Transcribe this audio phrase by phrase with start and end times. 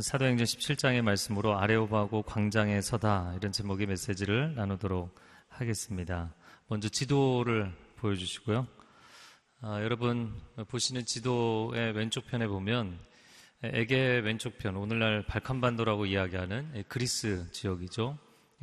[0.00, 5.14] 사도행전 17장의 말씀으로 아레오바고 광장에 서다 이런 제목의 메시지를 나누도록
[5.48, 6.32] 하겠습니다.
[6.68, 8.66] 먼저 지도를 보여주시고요.
[9.60, 12.98] 아, 여러분 보시는 지도의 왼쪽 편에 보면
[13.62, 18.16] 에게 왼쪽 편 오늘날 발칸반도라고 이야기하는 그리스 지역이죠.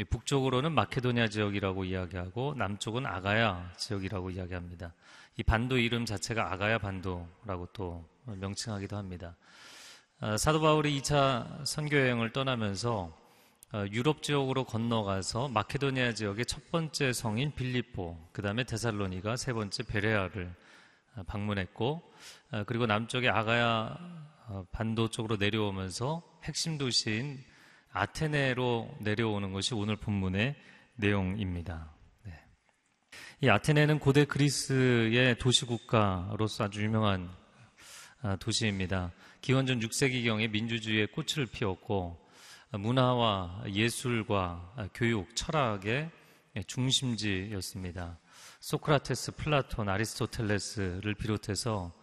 [0.10, 4.94] 북쪽으로는 마케도니아 지역이라고 이야기하고 남쪽은 아가야 지역이라고 이야기합니다.
[5.36, 9.36] 이 반도 이름 자체가 아가야 반도라고 또 명칭하기도 합니다.
[10.20, 13.16] 아, 사도 바울이 2차 선교 여행을 떠나면서
[13.72, 19.84] 어, 유럽 지역으로 건너가서 마케도니아 지역의 첫 번째 성인 빌리포, 그 다음에 데살로니가 세 번째
[19.84, 20.52] 베레아를
[21.14, 22.02] 아, 방문했고,
[22.50, 23.96] 아, 그리고 남쪽의 아가야
[24.48, 27.38] 어, 반도 쪽으로 내려오면서 핵심 도시인
[27.92, 30.56] 아테네로 내려오는 것이 오늘 본문의
[30.96, 31.94] 내용입니다.
[32.24, 32.34] 네.
[33.42, 37.30] 이 아테네는 고대 그리스의 도시국가로서 아주 유명한
[38.40, 39.12] 도시입니다.
[39.48, 42.20] 기원전 6세기경에 민주주의의 꽃을 피웠고
[42.72, 46.12] 문화와 예술과 교육, 철학의
[46.68, 48.20] 중심지였습니다.
[48.60, 51.94] 소크라테스, 플라톤, 아리스토텔레스를 비롯해서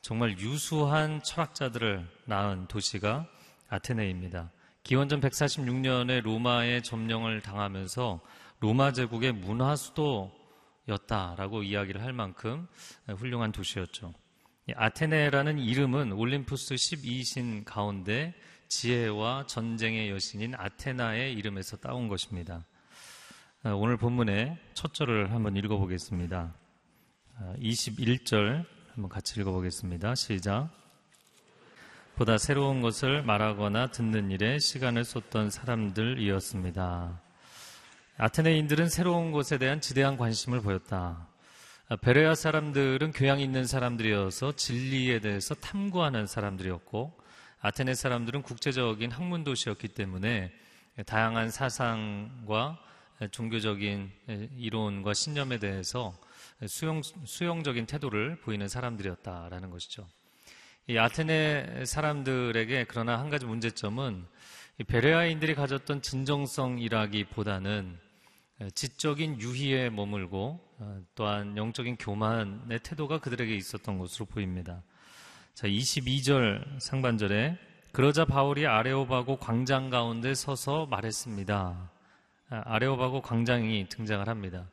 [0.00, 3.26] 정말 유수한 철학자들을 낳은 도시가
[3.68, 4.52] 아테네입니다.
[4.84, 8.20] 기원전 146년에 로마의 점령을 당하면서
[8.60, 12.68] 로마 제국의 문화 수도였다라고 이야기를 할 만큼
[13.08, 14.14] 훌륭한 도시였죠.
[14.76, 18.32] 아테네라는 이름은 올림푸스 12신 가운데
[18.68, 22.64] 지혜와 전쟁의 여신인 아테나의 이름에서 따온 것입니다.
[23.64, 26.54] 아, 오늘 본문의 첫 절을 한번 읽어보겠습니다.
[27.58, 30.14] 21절 아, 한번 같이 읽어보겠습니다.
[30.14, 30.70] 시작.
[32.14, 37.20] 보다 새로운 것을 말하거나 듣는 일에 시간을 쏟던 사람들이었습니다.
[38.16, 41.31] 아테네인들은 새로운 것에 대한 지대한 관심을 보였다.
[41.92, 47.12] 아, 베레아 사람들은 교양 있는 사람들이어서 진리에 대해서 탐구하는 사람들이었고
[47.60, 50.50] 아테네 사람들은 국제적인 학문 도시였기 때문에
[51.04, 52.78] 다양한 사상과
[53.30, 54.10] 종교적인
[54.56, 56.14] 이론과 신념에 대해서
[56.66, 60.08] 수용, 수용적인 태도를 보이는 사람들이었다라는 것이죠.
[60.86, 64.24] 이 아테네 사람들에게 그러나 한 가지 문제점은
[64.86, 67.98] 베레아인들이 가졌던 진정성이라기보다는
[68.74, 70.71] 지적인 유희에 머물고 어,
[71.14, 74.82] 또한 영적인 교만의 태도가 그들에게 있었던 것으로 보입니다.
[75.54, 77.58] 자, 22절 상반절에
[77.92, 81.90] 그러자 바울이 아레오바고 광장 가운데 서서 말했습니다.
[82.50, 84.70] 아, 아레오바고 광장이 등장을 합니다.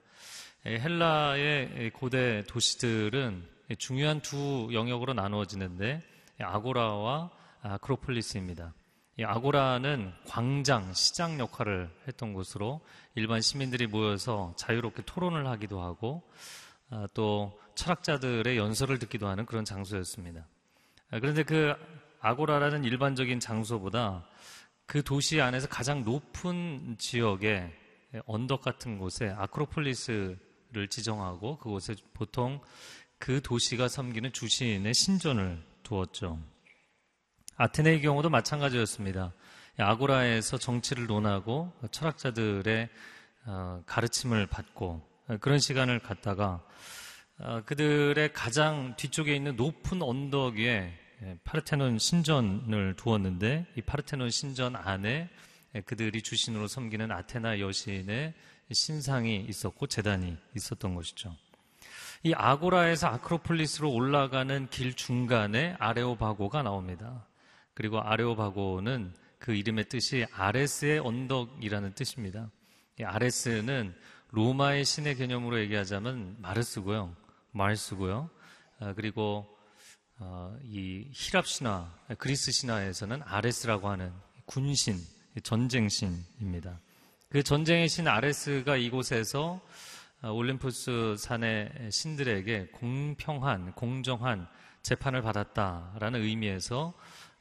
[0.66, 3.44] 헬라의 고대 도시들은
[3.78, 6.02] 중요한 두 영역으로 나누어지는데
[6.40, 7.30] 아고라와
[7.62, 8.74] 아크로폴리스입니다.
[9.20, 12.80] 이 아고라는 광장, 시장 역할을 했던 곳으로
[13.16, 16.24] 일반 시민들이 모여서 자유롭게 토론을 하기도 하고
[16.90, 20.48] 아, 또 철학자들의 연설을 듣기도 하는 그런 장소였습니다.
[21.12, 21.74] 아, 그런데 그
[22.22, 24.26] 아고라라는 일반적인 장소보다
[24.86, 27.74] 그 도시 안에서 가장 높은 지역에
[28.26, 32.62] 언덕 같은 곳에 아크로폴리스를 지정하고 그곳에 보통
[33.18, 36.40] 그 도시가 섬기는 주신의 신전을 두었죠.
[37.62, 39.34] 아테네의 경우도 마찬가지였습니다.
[39.78, 42.88] 아고라에서 정치를 논하고 철학자들의
[43.48, 45.06] 어, 가르침을 받고
[45.42, 46.64] 그런 시간을 갖다가
[47.38, 50.98] 어, 그들의 가장 뒤쪽에 있는 높은 언덕 위에
[51.44, 55.30] 파르테논 신전을 두었는데 이 파르테논 신전 안에
[55.86, 58.36] 그들이 주신으로 섬기는 아테나 여신의
[58.72, 61.36] 신상이 있었고 재단이 있었던 것이죠.
[62.24, 67.26] 이 아고라에서 아크로폴리스로 올라가는 길 중간에 아레오바고가 나옵니다.
[67.80, 72.52] 그리고 아레오바고는 그 이름의 뜻이 아레스의 언덕이라는 뜻입니다.
[73.02, 73.96] 아레스는
[74.32, 77.16] 로마의 신의 개념으로 얘기하자면 마르스고요.
[77.52, 78.30] 마르스고요.
[78.82, 79.48] 아, 그리고
[80.18, 84.12] 어, 이 히랍 신화, 그리스 신화에서는 아레스라고 하는
[84.44, 84.98] 군신,
[85.42, 86.82] 전쟁신입니다.
[87.30, 89.62] 그 전쟁의 신 아레스가 이곳에서
[90.20, 94.50] 아, 올림푸스 산의 신들에게 공평한, 공정한
[94.82, 96.94] 재판을 받았다라는 의미에서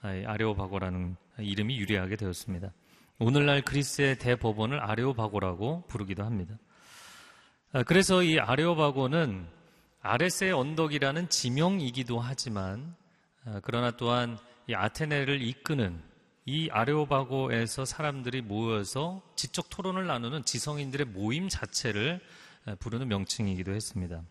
[0.02, 2.72] 아레오바고라는 이름이 유리하게 되었습니다.
[3.18, 6.56] 오늘날 그리스의 대법원을 아레오바고라고 부르기도 합니다.
[7.72, 9.46] 아, 그래서 이 아레오바고는
[10.00, 12.94] 아레스의 언덕이라는 지명이기도 하지만
[13.44, 16.00] 아, 그러나 또한 이 아테네를 이끄는
[16.46, 22.20] 이 아레오바고에서 사람들이 모여서 지적 토론을 나누는 지성인들의 모임 자체를
[22.78, 24.22] 부르는 명칭이기도 했습니다.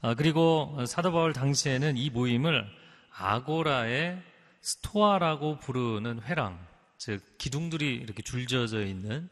[0.00, 2.81] 아, 그리고 사도 바울 당시에는 이 모임을
[3.16, 4.20] 아고라의
[4.60, 6.58] 스토아라고 부르는 회랑,
[6.96, 9.28] 즉 기둥들이 이렇게 줄지어져 있는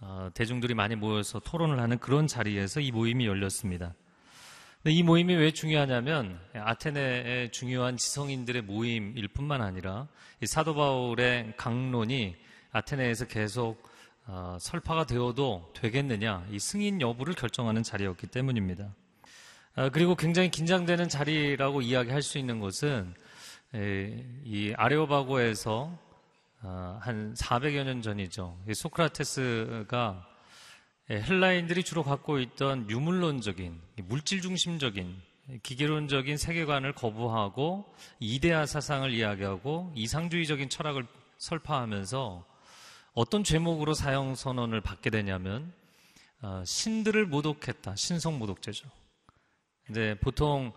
[0.00, 3.94] 어, 대중들이 많이 모여서 토론을 하는 그런 자리에서 이 모임이 열렸습니다.
[4.86, 10.06] 이 모임이 왜 중요하냐면 아테네의 중요한 지성인들의 모임일 뿐만 아니라
[10.46, 12.36] 사도 바울의 강론이
[12.70, 13.82] 아테네에서 계속
[14.26, 18.94] 어, 설파가 되어도 되겠느냐 이 승인 여부를 결정하는 자리였기 때문입니다.
[19.78, 23.14] 아, 그리고 굉장히 긴장되는 자리라고 이야기할 수 있는 것은
[24.44, 25.96] 이 아레오바고에서
[26.62, 28.58] 아, 한 400여 년 전이죠.
[28.74, 30.26] 소크라테스가
[31.08, 35.14] 헬라인들이 주로 갖고 있던 유물론적인 물질 중심적인
[35.62, 37.84] 기계론적인 세계관을 거부하고
[38.18, 41.06] 이데아 사상을 이야기하고 이상주의적인 철학을
[41.38, 42.44] 설파하면서
[43.14, 45.72] 어떤 제목으로 사형 선언을 받게 되냐면
[46.42, 47.94] 어, 신들을 모독했다.
[47.94, 48.97] 신성 모독죄죠.
[49.88, 50.72] 근데 보통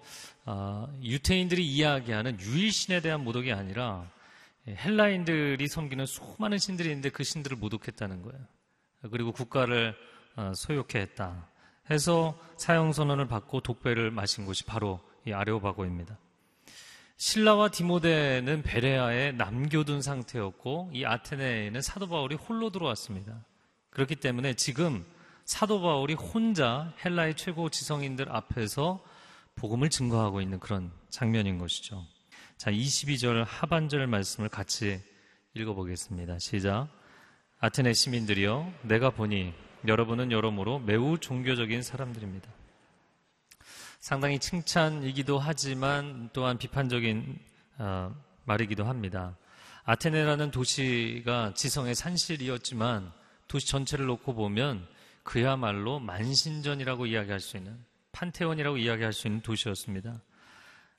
[0.46, 4.10] 어, 유태인들이 이야기하는 유일신에 대한 모독이 아니라
[4.68, 8.40] 헬라인들이 섬기는 수많은 신들이 있는데 그 신들을 모독했다는 거예요.
[9.12, 9.96] 그리고 국가를
[10.38, 11.46] 어, 소욕해 했다.
[11.90, 16.18] 해서 사형 선언을 받고 독배를 마신 곳이 바로 이 아레오바고입니다.
[17.18, 23.44] 신라와 디모데는 베레아에 남겨둔 상태였고 이 아테네에는 사도 바울이 홀로 들어왔습니다.
[23.90, 25.06] 그렇기 때문에 지금
[25.52, 29.04] 사도 바울이 혼자 헬라의 최고 지성인들 앞에서
[29.56, 32.06] 복음을 증거하고 있는 그런 장면인 것이죠.
[32.56, 35.02] 자, 22절 하반절 말씀을 같이
[35.54, 36.40] 읽어보겠습니다.
[36.40, 36.88] 시작.
[37.60, 39.54] 아테네 시민들이여, 내가 보니
[39.90, 42.50] 여러분은 여러모로 매우 종교적인 사람들입니다.
[44.00, 47.38] 상당히 칭찬이기도 하지만 또한 비판적인
[47.78, 48.16] 어,
[48.46, 49.36] 말이기도 합니다.
[49.84, 53.12] 아테네라는 도시가 지성의 산실이었지만
[53.50, 54.88] 도시 전체를 놓고 보면
[55.24, 57.78] 그야말로 만신전이라고 이야기할 수 있는
[58.12, 60.22] 판테온이라고 이야기할 수 있는 도시였습니다.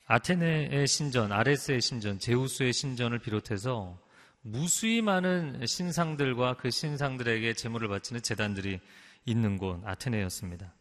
[0.06, 3.98] 아테네의 신전, 아레스의 신전, 제우스의 신전을 비롯해서
[4.42, 8.80] 무수히 많은 신상들과 그 신상들에게 제물을 바치는 재단들이
[9.24, 10.74] 있는 곳 아테네였습니다.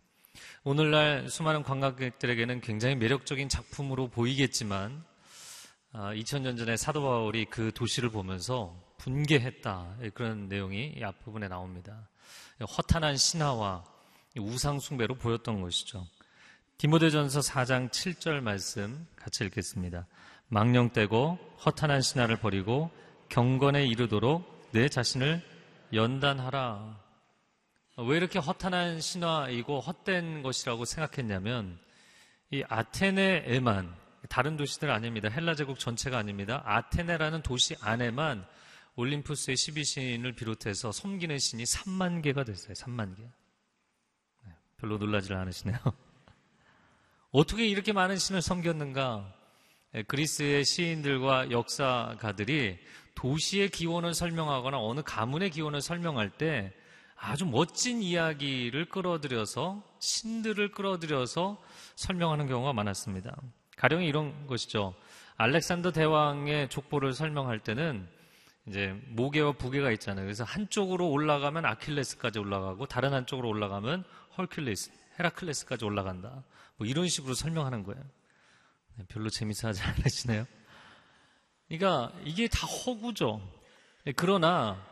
[0.63, 5.03] 오늘날 수많은 관광객들에게는 굉장히 매력적인 작품으로 보이겠지만
[5.93, 12.07] 2000년 아, 전에 사도 바울이 그 도시를 보면서 분개했다 그런 내용이 이 앞부분에 나옵니다.
[12.65, 13.83] 허탄한 신화와
[14.37, 16.07] 우상 숭배로 보였던 것이죠.
[16.77, 20.07] 디모데전서 4장 7절 말씀 같이 읽겠습니다.
[20.47, 22.89] 망령되고 허탄한 신화를 버리고
[23.29, 25.41] 경건에 이르도록 내 자신을
[25.93, 26.99] 연단하라.
[27.97, 31.77] 왜 이렇게 허탄한 신화이고 헛된 것이라고 생각했냐면
[32.49, 33.95] 이 아테네에만
[34.29, 35.29] 다른 도시들 아닙니다.
[35.29, 36.61] 헬라 제국 전체가 아닙니다.
[36.65, 38.45] 아테네라는 도시 안에만
[38.95, 42.73] 올림푸스의 12신을 비롯해서 섬기는 신이 3만 개가 됐어요.
[42.73, 43.23] 3만 개.
[43.23, 45.77] 네, 별로 놀라지 않으시네요.
[47.31, 49.33] 어떻게 이렇게 많은 신을 섬겼는가?
[49.93, 52.79] 네, 그리스의 시인들과 역사가들이
[53.15, 56.73] 도시의 기원을 설명하거나 어느 가문의 기원을 설명할 때
[57.15, 61.61] 아주 멋진 이야기를 끌어들여서 신들을 끌어들여서
[61.95, 63.35] 설명하는 경우가 많았습니다.
[63.77, 64.95] 가령 이런 것이죠.
[65.37, 68.07] 알렉산더 대왕의 족보를 설명할 때는
[68.67, 70.25] 이제 모계와 부계가 있잖아요.
[70.25, 74.03] 그래서 한쪽으로 올라가면 아킬레스까지 올라가고 다른 한쪽으로 올라가면
[74.37, 76.43] 헐큘레스, 헤라클레스까지 올라간다.
[76.77, 78.03] 뭐 이런 식으로 설명하는 거예요.
[78.95, 80.45] 네, 별로 재미있어 하지 않으시네요.
[81.67, 83.41] 그러니까 이게 다 허구죠.
[84.05, 84.85] 네, 그러나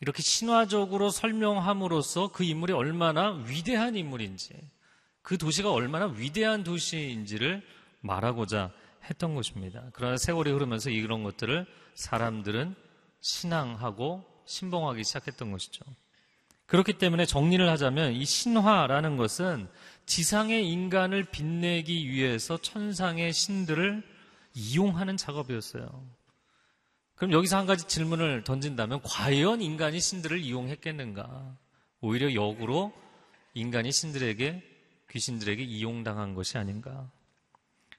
[0.00, 4.54] 이렇게 신화적으로 설명함으로써 그 인물이 얼마나 위대한 인물인지,
[5.22, 7.62] 그 도시가 얼마나 위대한 도시인지를
[8.00, 8.70] 말하고자
[9.08, 9.84] 했던 것입니다.
[9.92, 12.74] 그러나 세월이 흐르면서 이런 것들을 사람들은
[13.24, 15.82] 신앙하고 신봉하기 시작했던 것이죠.
[16.66, 19.66] 그렇기 때문에 정리를 하자면 이 신화라는 것은
[20.04, 24.02] 지상의 인간을 빛내기 위해서 천상의 신들을
[24.54, 26.06] 이용하는 작업이었어요.
[27.14, 31.56] 그럼 여기서 한 가지 질문을 던진다면 과연 인간이 신들을 이용했겠는가?
[32.02, 32.92] 오히려 역으로
[33.54, 34.62] 인간이 신들에게
[35.10, 37.10] 귀신들에게 이용당한 것이 아닌가?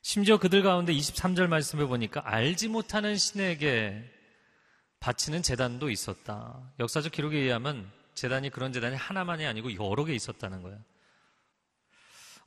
[0.04, 4.15] 심지어 그들 가운데 23절 말씀을 보니까 알지 못하는 신에게
[5.00, 6.60] 바치는 재단도 있었다.
[6.80, 10.80] 역사적 기록에 의하면 재단이 그런 재단이 하나만이 아니고 여러 개 있었다는 거예요.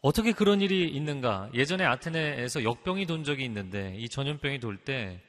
[0.01, 1.51] 어떻게 그런 일이 있는가?
[1.55, 5.21] 예전에 아테네에서 역병이 돈 적이 있는데 이 전염병이 돌 때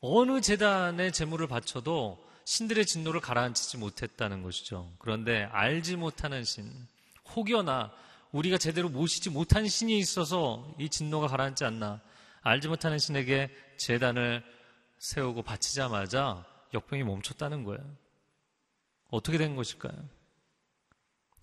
[0.00, 4.92] 어느 재단에 재물을 바쳐도 신들의 진노를 가라앉히지 못했다는 것이죠.
[4.98, 6.68] 그런데 알지 못하는 신,
[7.34, 7.92] 혹여나
[8.32, 12.00] 우리가 제대로 모시지 못한 신이 있어서 이 진노가 가라앉지 않나.
[12.40, 14.42] 알지 못하는 신에게 재단을
[14.98, 17.82] 세우고 바치자마자 역병이 멈췄다는 거예요.
[19.10, 19.92] 어떻게 된 것일까요?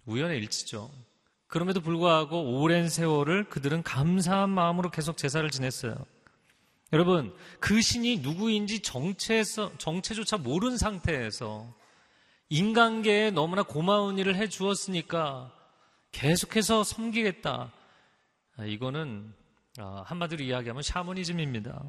[0.05, 0.89] 우연의 일치죠.
[1.47, 5.95] 그럼에도 불구하고 오랜 세월을 그들은 감사한 마음으로 계속 제사를 지냈어요.
[6.93, 11.71] 여러분, 그 신이 누구인지 정체에서, 정체조차 모른 상태에서
[12.49, 15.53] 인간계에 너무나 고마운 일을 해 주었으니까
[16.11, 17.71] 계속해서 섬기겠다.
[18.57, 19.33] 아, 이거는
[19.77, 21.83] 아, 한마디로 이야기하면 샤머니즘입니다.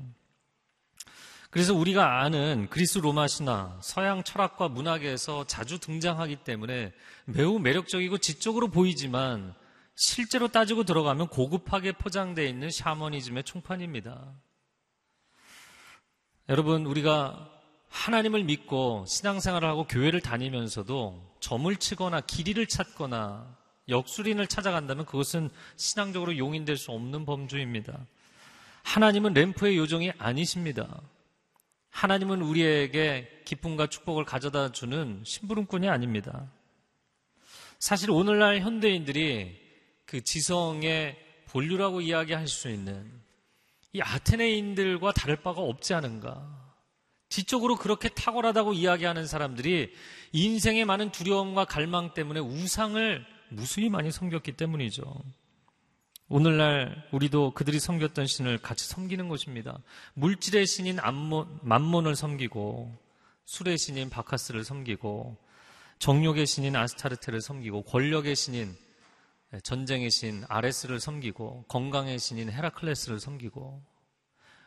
[1.51, 6.93] 그래서 우리가 아는 그리스 로마 신화, 서양 철학과 문학에서 자주 등장하기 때문에
[7.25, 9.55] 매우 매력적이고 지적으로 보이지만
[9.97, 14.33] 실제로 따지고 들어가면 고급하게 포장되어 있는 샤머니즘의 총판입니다.
[16.49, 17.51] 여러분, 우리가
[17.89, 23.57] 하나님을 믿고 신앙생활을 하고 교회를 다니면서도 점을 치거나 길이를 찾거나
[23.89, 27.99] 역술인을 찾아간다면 그것은 신앙적으로 용인될 수 없는 범주입니다.
[28.85, 31.01] 하나님은 램프의 요정이 아니십니다.
[31.91, 36.51] 하나님은 우리에게 기쁨과 축복을 가져다 주는 심부름꾼이 아닙니다.
[37.79, 39.59] 사실 오늘날 현대인들이
[40.07, 41.17] 그 지성의
[41.47, 43.11] 본류라고 이야기할 수 있는
[43.93, 46.59] 이 아테네인들과 다를 바가 없지 않은가.
[47.29, 49.93] 지적으로 그렇게 탁월하다고 이야기하는 사람들이
[50.33, 55.03] 인생의 많은 두려움과 갈망 때문에 우상을 무수히 많이 섬겼기 때문이죠.
[56.33, 59.81] 오늘날 우리도 그들이 섬겼던 신을 같이 섬기는 것입니다.
[60.15, 62.97] 물질의 신인 암몬, 만몬을 섬기고
[63.47, 65.37] 술의 신인 바카스를 섬기고
[65.99, 68.77] 정욕의 신인 아스타르테를 섬기고 권력의 신인
[69.65, 73.83] 전쟁의 신 아레스를 섬기고 건강의 신인 헤라클레스를 섬기고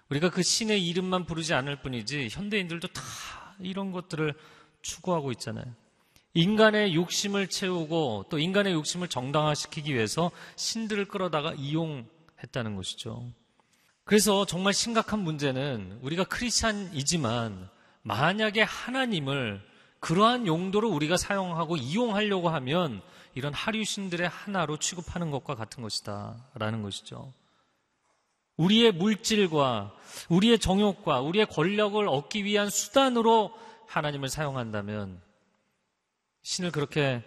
[0.10, 3.01] 우리가 그 신의 이름만 부르지 않을 뿐이지 현대인들도 다
[3.60, 4.34] 이런 것들을
[4.82, 5.74] 추구하고 있잖아요.
[6.36, 13.32] 인간의 욕심을 채우고 또 인간의 욕심을 정당화시키기 위해서 신들을 끌어다가 이용했다는 것이죠.
[14.04, 17.70] 그래서 정말 심각한 문제는 우리가 크리스찬이지만
[18.02, 19.62] 만약에 하나님을
[20.00, 23.02] 그러한 용도로 우리가 사용하고 이용하려고 하면
[23.36, 26.36] 이런 하류신들의 하나로 취급하는 것과 같은 것이다.
[26.56, 27.32] 라는 것이죠.
[28.58, 29.96] 우리의 물질과
[30.30, 33.54] 우리의 정욕과 우리의 권력을 얻기 위한 수단으로
[33.88, 35.22] 하나님을 사용한다면
[36.43, 37.23] 신을 그렇게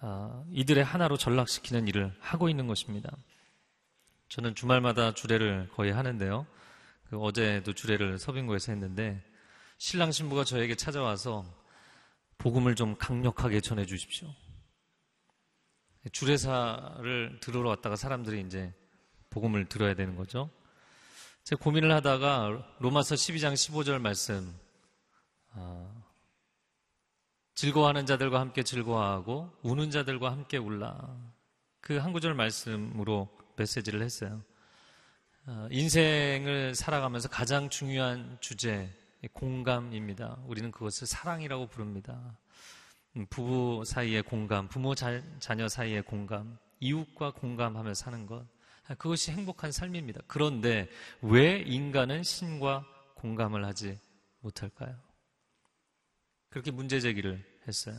[0.00, 3.10] 어, 이들의 하나로 전락시키는 일을 하고 있는 것입니다.
[4.28, 6.46] 저는 주말마다 주례를 거의 하는데요.
[7.04, 9.22] 그 어제도 주례를 서빙고에서 했는데
[9.78, 11.44] 신랑 신부가 저에게 찾아와서
[12.38, 14.28] 복음을 좀 강력하게 전해 주십시오.
[16.10, 18.72] 주례사를 들으러 왔다가 사람들이 이제
[19.30, 20.50] 복음을 들어야 되는 거죠.
[21.44, 24.52] 제가 고민을 하다가 로마서 12장 15절 말씀
[25.54, 26.01] 어,
[27.54, 30.96] 즐거워하는 자들과 함께 즐거워하고 우는 자들과 함께 울라.
[31.80, 34.42] 그 한 구절 말씀으로 메시지를 했어요.
[35.46, 38.88] 어, 인생을 살아가면서 가장 중요한 주제,
[39.32, 40.38] 공감입니다.
[40.46, 42.38] 우리는 그것을 사랑이라고 부릅니다.
[43.16, 48.46] 음, 부부 사이의 공감, 부모 자, 자녀 사이의 공감, 이웃과 공감하며 사는 것.
[48.98, 50.20] 그것이 행복한 삶입니다.
[50.26, 50.88] 그런데
[51.20, 53.98] 왜 인간은 신과 공감을 하지
[54.40, 54.96] 못할까요?
[56.52, 57.96] 그렇게 문제 제기를 했어요.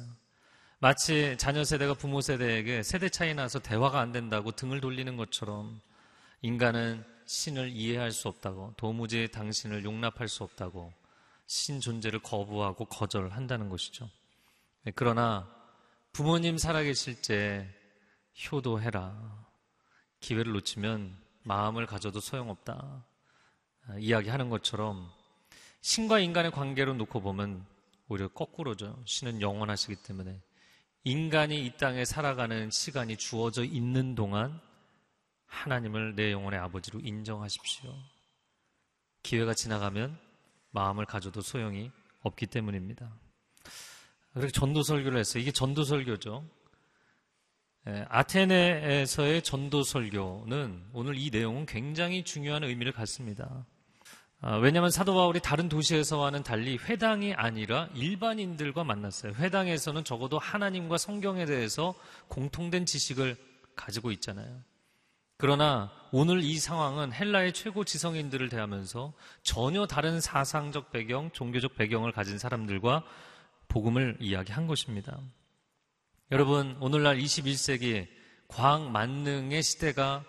[0.77, 5.81] 마치 자녀 세대가 부모 세대에게 세대 차이 나서 대화가 안 된다고 등을 돌리는 것처럼
[6.43, 10.93] 인간은 신을 이해할 수 없다고 도무지 당신을 용납할 수 없다고
[11.47, 14.07] 신 존재를 거부하고 거절한다는 것이죠.
[14.83, 15.49] 네, 그러나
[16.11, 17.67] 부모님 살아계실 때
[18.51, 19.47] 효도해라.
[20.19, 23.03] 기회를 놓치면 마음을 가져도 소용없다.
[23.87, 25.09] 아, 이야기하는 것처럼
[25.81, 27.72] 신과 인간의 관계로 놓고 보면
[28.07, 29.01] 오히려 거꾸로죠.
[29.05, 30.41] 신은 영원하시기 때문에
[31.03, 34.59] 인간이 이 땅에 살아가는 시간이 주어져 있는 동안
[35.45, 37.93] 하나님을 내 영혼의 아버지로 인정하십시오.
[39.21, 40.17] 기회가 지나가면
[40.71, 41.91] 마음을 가져도 소용이
[42.21, 43.11] 없기 때문입니다.
[44.33, 45.41] 그렇게 전도 설교를 했어요.
[45.41, 46.43] 이게 전도 설교죠.
[47.87, 53.65] 예, 아테네에서의 전도 설교는 오늘 이 내용은 굉장히 중요한 의미를 갖습니다.
[54.45, 59.31] 아, 왜냐하면 사도 바울이 다른 도시에서와는 달리 회당이 아니라 일반인들과 만났어요.
[59.35, 61.95] 회당에서는 적어도 하나님과 성경에 대해서
[62.27, 63.37] 공통된 지식을
[63.77, 64.59] 가지고 있잖아요.
[65.37, 72.37] 그러나 오늘 이 상황은 헬라의 최고 지성인들을 대하면서 전혀 다른 사상적 배경, 종교적 배경을 가진
[72.37, 73.05] 사람들과
[73.69, 75.17] 복음을 이야기한 것입니다.
[76.33, 78.07] 여러분, 오늘날 21세기
[78.49, 80.25] 과학 만능의 시대가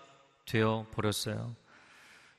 [0.47, 1.57] 되어 버렸어요.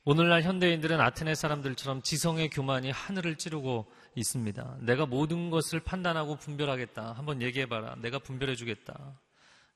[0.07, 4.77] 오늘날 현대인들은 아테네 사람들처럼 지성의 교만이 하늘을 찌르고 있습니다.
[4.81, 7.13] 내가 모든 것을 판단하고 분별하겠다.
[7.13, 7.95] 한번 얘기해봐라.
[8.03, 9.19] 내가 분별해주겠다.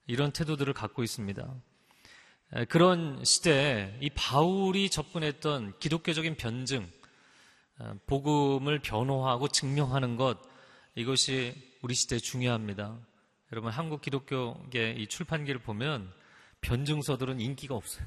[0.05, 1.51] 이런 태도들을 갖고 있습니다.
[2.69, 6.87] 그런 시대에 이 바울이 접근했던 기독교적인 변증,
[8.05, 10.37] 복음을 변호하고 증명하는 것,
[10.93, 12.99] 이것이 우리 시대에 중요합니다.
[13.51, 16.13] 여러분, 한국 기독교계 이 출판기를 보면
[16.61, 18.05] 변증서들은 인기가 없어요.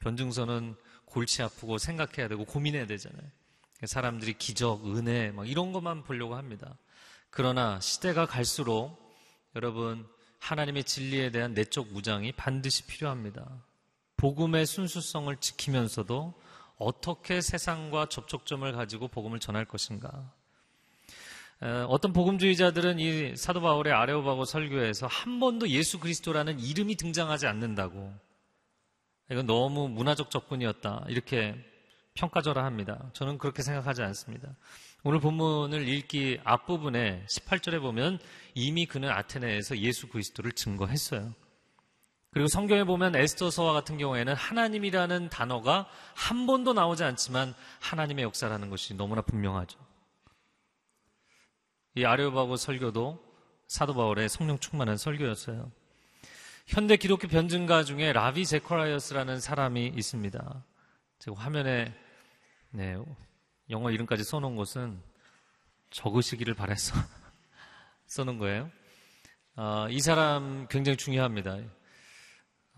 [0.00, 3.22] 변증서는 골치 아프고 생각해야 되고 고민해야 되잖아요.
[3.84, 6.76] 사람들이 기적, 은혜, 막 이런 것만 보려고 합니다.
[7.30, 8.98] 그러나 시대가 갈수록
[9.56, 10.06] 여러분,
[10.38, 13.64] 하나님의 진리에 대한 내적 무장이 반드시 필요합니다.
[14.16, 16.34] 복음의 순수성을 지키면서도
[16.76, 20.32] 어떻게 세상과 접촉점을 가지고 복음을 전할 것인가.
[21.88, 28.14] 어떤 복음주의자들은 이 사도 바울의 아레오바고 설교에서 한 번도 예수 그리스도라는 이름이 등장하지 않는다고.
[29.30, 31.04] 이건 너무 문화적 접근이었다.
[31.08, 31.54] 이렇게
[32.14, 33.10] 평가절하 합니다.
[33.12, 34.56] 저는 그렇게 생각하지 않습니다.
[35.04, 38.18] 오늘 본문을 읽기 앞부분에 18절에 보면
[38.54, 41.32] 이미 그는 아테네에서 예수 그리스도를 증거했어요.
[42.32, 48.94] 그리고 성경에 보면 에스더서와 같은 경우에는 하나님이라는 단어가 한 번도 나오지 않지만 하나님의 역사라는 것이
[48.94, 49.78] 너무나 분명하죠.
[51.96, 53.24] 이 아레오바고 설교도
[53.66, 55.72] 사도 바울의 성령 충만한 설교였어요.
[56.70, 60.64] 현대 기독교 변증가 중에 라비 제코라이어스라는 사람이 있습니다.
[61.18, 61.92] 제가 화면에
[62.70, 62.96] 네,
[63.70, 65.02] 영어 이름까지 써놓은 것은
[65.90, 66.94] 적으시기를 바래서
[68.06, 68.70] 써놓은 거예요.
[69.56, 71.58] 어, 이 사람 굉장히 중요합니다.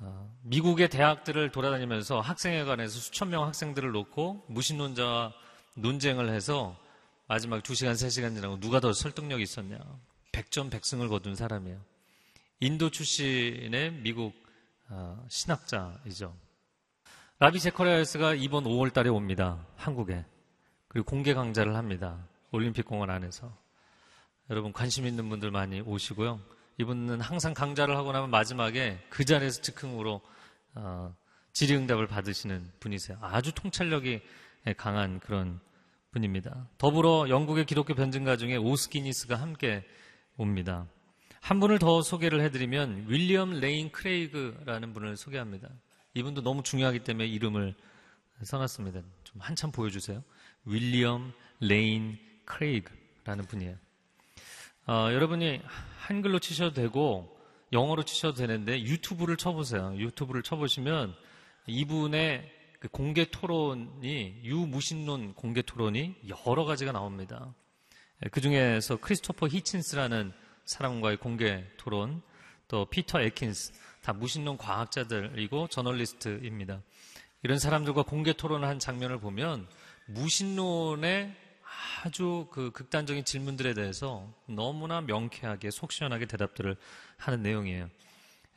[0.01, 5.35] 어, 미국의 대학들을 돌아다니면서 학생회관에서 수천 명 학생들을 놓고 무신론자와
[5.77, 6.81] 논쟁을 해서
[7.29, 9.77] 마지막 2시간, 3시간 지나고 누가 더 설득력이 있었냐.
[10.33, 11.92] 100점 100승을 거둔 사람이에요.
[12.63, 14.33] 인도 출신의 미국
[14.89, 16.33] 어, 신학자이죠.
[17.41, 19.67] 라비 제커리아스가 이번 5월 달에 옵니다.
[19.75, 20.25] 한국에.
[20.87, 22.25] 그리고 공개 강좌를 합니다.
[22.53, 23.53] 올림픽 공원 안에서.
[24.49, 26.39] 여러분 관심 있는 분들 많이 오시고요.
[26.79, 30.21] 이분은 항상 강좌를 하고 나면 마지막에 그 자리에서 즉흥으로
[30.77, 31.17] 어,
[31.55, 33.19] 질의응답을 받으시는 분이세요.
[33.23, 34.21] 아주 통찰력이
[34.77, 35.59] 강한 그런
[36.13, 36.69] 분입니다.
[36.79, 39.85] 더불어 영국의 기독교 변증가 중에 오스기니스가 함께
[40.37, 40.87] 옵니다.
[41.43, 45.69] 한 분을 더 소개를 해드리면 윌리엄 레인 크레이그라는 분을 소개합니다.
[46.15, 47.75] 이분도 너무 중요하기 때문에 이름을
[48.45, 49.01] 써놨습니다.
[49.25, 50.23] 좀 한참 보여주세요.
[50.65, 53.77] 윌리엄 레인 크레이그라는 분이에요.
[54.87, 55.61] 어, 여러분이
[55.99, 57.37] 한글로 치셔도 되고
[57.73, 59.97] 영어로 치셔도 되는데 유튜브를 쳐보세요.
[59.97, 61.13] 유튜브를 쳐보시면
[61.67, 66.15] 이분의 그 공개 토론이 유무신론 공개 토론이
[66.47, 67.53] 여러 가지가 나옵니다.
[68.31, 70.33] 그 중에서 크리스토퍼 히친스라는
[70.65, 72.23] 사람과의 공개 토론,
[72.69, 73.73] 또 피터 에킨스,
[74.03, 76.83] 다 무신론 과학자들이고 저널리스트입니다.
[77.43, 79.67] 이런 사람들과 공개 토론을 한 장면을 보면
[80.07, 81.35] 무신론의
[82.05, 86.77] 아주 그 극단적인 질문들에 대해서 너무나 명쾌하게 속 시원하게 대답들을
[87.17, 87.89] 하는 내용이에요.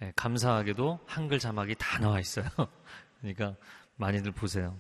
[0.02, 2.48] 예, 감사하게도 한글 자막이 다 나와 있어요.
[3.22, 3.56] 그러니까
[3.96, 4.78] 많이들 보세요.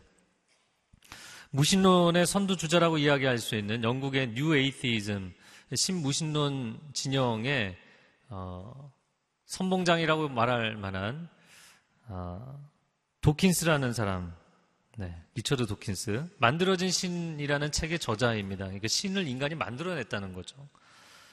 [1.51, 5.33] 무신론의 선두주자라고 이야기할 수 있는 영국의 New Atheism
[5.73, 7.77] 신무신론 진영의
[8.29, 8.91] 어,
[9.45, 11.29] 선봉장이라고 말할 만한
[12.07, 12.69] 어,
[13.21, 14.35] 도킨스라는 사람,
[14.97, 18.65] 네, 리처드 도킨스 만들어진 신이라는 책의 저자입니다.
[18.65, 20.69] 그러니까 신을 인간이 만들어냈다는 거죠.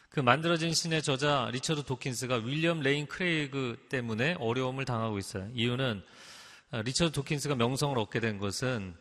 [0.08, 5.48] 그 만들어진 신의 저자 리처드 도킨스가 윌리엄 레인 크레이그 때문에 어려움을 당하고 있어요.
[5.54, 6.02] 이유는
[6.72, 8.94] 어, 리처드 도킨스가 명성을 얻게 된 것은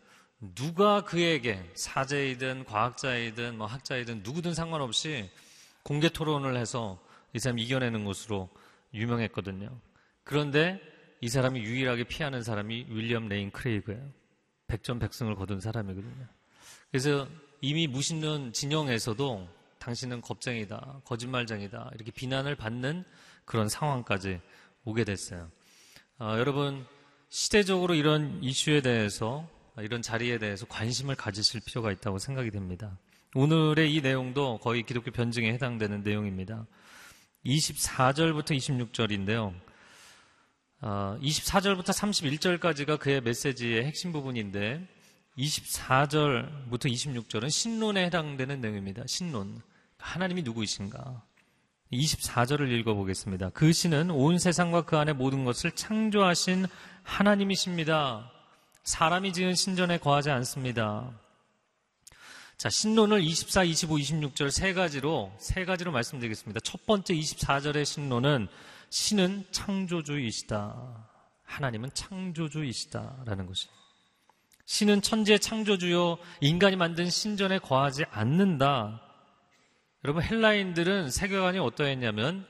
[0.56, 5.30] 누가 그에게 사제이든 과학자이든 뭐 학자이든 누구든 상관없이
[5.84, 7.00] 공개 토론을 해서
[7.34, 8.50] 이 사람이 이겨내는 것으로
[8.94, 9.70] 유명했거든요.
[10.24, 10.82] 그런데
[11.22, 14.02] 이 사람이 유일하게 피하는 사람이 윌리엄 레인 크레이그예요.
[14.68, 16.28] 100전 100승을 거둔 사람이거든요.
[16.90, 17.28] 그래서
[17.62, 23.04] 이미 무신론 진영에서도 당신은 겁쟁이다, 거짓말쟁이다 이렇게 비난을 받는
[23.46, 24.42] 그런 상황까지
[24.86, 25.52] 오게 됐어요.
[26.20, 26.86] 어, 여러분
[27.30, 29.48] 시대적으로 이런 이슈에 대해서
[29.82, 32.98] 이런 자리에 대해서 관심을 가지실 필요가 있다고 생각이 됩니다.
[33.34, 36.66] 오늘의 이 내용도 거의 기독교 변증에 해당되는 내용입니다.
[37.46, 39.54] 24절부터 26절인데요.
[40.82, 44.86] 어, 24절부터 31절까지가 그의 메시지의 핵심 부분인데
[45.38, 49.04] 24절부터 26절은 신론에 해당되는 내용입니다.
[49.08, 49.62] 신론.
[49.98, 51.24] 하나님이 누구이신가?
[51.94, 53.50] 24절을 읽어보겠습니다.
[53.52, 56.66] 그 신은 온 세상과 그 안에 모든 것을 창조하신
[57.04, 58.32] 하나님이십니다.
[58.84, 61.12] 사람이 지은 신전에 거하지 않습니다.
[62.58, 66.60] 자, 신론을 24, 25, 26절 세 가지로, 세 가지로 말씀드리겠습니다.
[66.60, 68.48] 첫 번째 24절의 신론은
[68.90, 71.08] 신은 창조주이시다.
[71.44, 73.68] 하나님은 창조주이시다라는 것이.
[74.66, 79.02] 신은 천재 창조주요 인간이 만든 신전에 거하지 않는다.
[80.04, 82.46] 여러분 헬라인들은 세계관이 어떠했냐면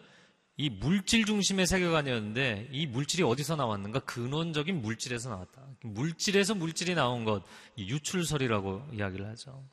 [0.61, 3.97] 이 물질 중심의 세계관이었는데 이 물질이 어디서 나왔는가?
[4.01, 5.59] 근원적인 물질에서 나왔다.
[5.81, 7.43] 물질에서 물질이 나온 것,
[7.79, 9.65] 유출설이라고 이야기를 하죠.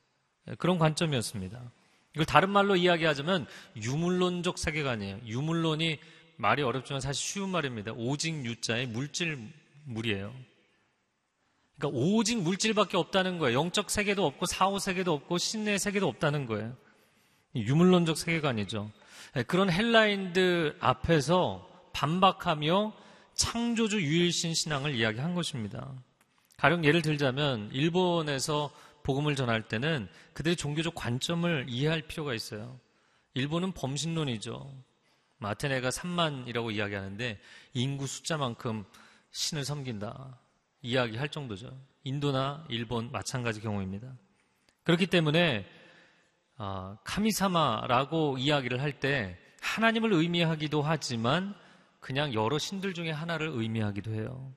[0.49, 1.61] 예, 그런 관점이었습니다.
[2.15, 3.47] 이걸 다른 말로 이야기하자면
[3.77, 5.21] 유물론적 세계관이에요.
[5.27, 5.99] 유물론이
[6.37, 7.93] 말이 어렵지만 사실 쉬운 말입니다.
[7.93, 9.39] 오직 유자의 물질
[9.85, 10.35] 물이에요.
[11.77, 13.59] 그러니까 오직 물질밖에 없다는 거예요.
[13.59, 16.75] 영적 세계도 없고 사후 세계도 없고 신의 세계도 없다는 거예요.
[17.55, 18.91] 유물론적 세계관이죠.
[19.37, 22.93] 예, 그런 헬라인들 앞에서 반박하며
[23.35, 25.93] 창조주 유일신 신앙을 이야기한 것입니다.
[26.57, 28.71] 가령 예를 들자면 일본에서
[29.05, 32.79] 복음을 전할 때는 그들의 종교적 관점을 이해할 필요가 있어요.
[33.35, 34.71] 일본은 범신론이죠.
[35.41, 37.39] 아테네가 3만이라고 이야기하는데
[37.75, 38.85] 인구 숫자만큼
[39.31, 40.39] 신을 섬긴다.
[40.83, 41.79] 이야기할 정도죠.
[42.05, 44.13] 인도나 일본 마찬가지 경우입니다.
[44.83, 45.78] 그렇기 때문에 어,
[47.05, 51.55] 카미사마라고 이야기를 할 때 하나님을 의미하기도 하지만
[52.01, 54.53] 그냥 여러 신들 중에 하나를 의미하기도 해요.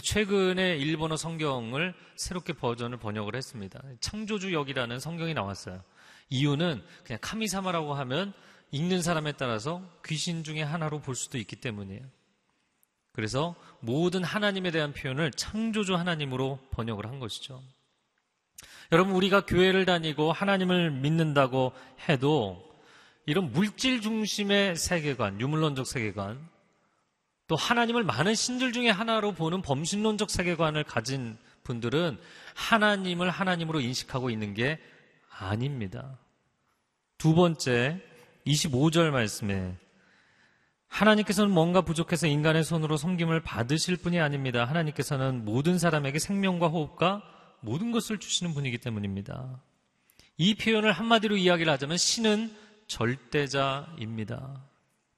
[0.00, 3.82] 최근에 일본어 성경을 새롭게 버전을 번역을 했습니다.
[4.00, 5.82] 창조주역이라는 성경이 나왔어요.
[6.30, 8.32] 이유는 그냥 카미사마라고 하면
[8.70, 12.02] 읽는 사람에 따라서 귀신 중에 하나로 볼 수도 있기 때문이에요.
[13.12, 17.62] 그래서 모든 하나님에 대한 표현을 창조주 하나님으로 번역을 한 것이죠.
[18.92, 21.72] 여러분, 우리가 교회를 다니고 하나님을 믿는다고
[22.08, 22.62] 해도
[23.24, 26.38] 이런 물질 중심의 세계관, 유물론적 세계관,
[27.48, 32.18] 또 하나님을 많은 신들 중에 하나로 보는 범신론적 세계관을 가진 분들은
[32.54, 34.78] 하나님을 하나님으로 인식하고 있는 게
[35.38, 36.18] 아닙니다.
[37.16, 37.98] 두 번째,
[38.46, 39.74] 25절 말씀에
[40.88, 44.66] 하나님께서는 뭔가 부족해서 인간의 손으로 섬김을 받으실 분이 아닙니다.
[44.66, 47.31] 하나님께서는 모든 사람에게 생명과 호흡과
[47.62, 49.60] 모든 것을 주시는 분이기 때문입니다.
[50.36, 52.54] 이 표현을 한마디로 이야기를 하자면 신은
[52.88, 54.62] 절대자입니다.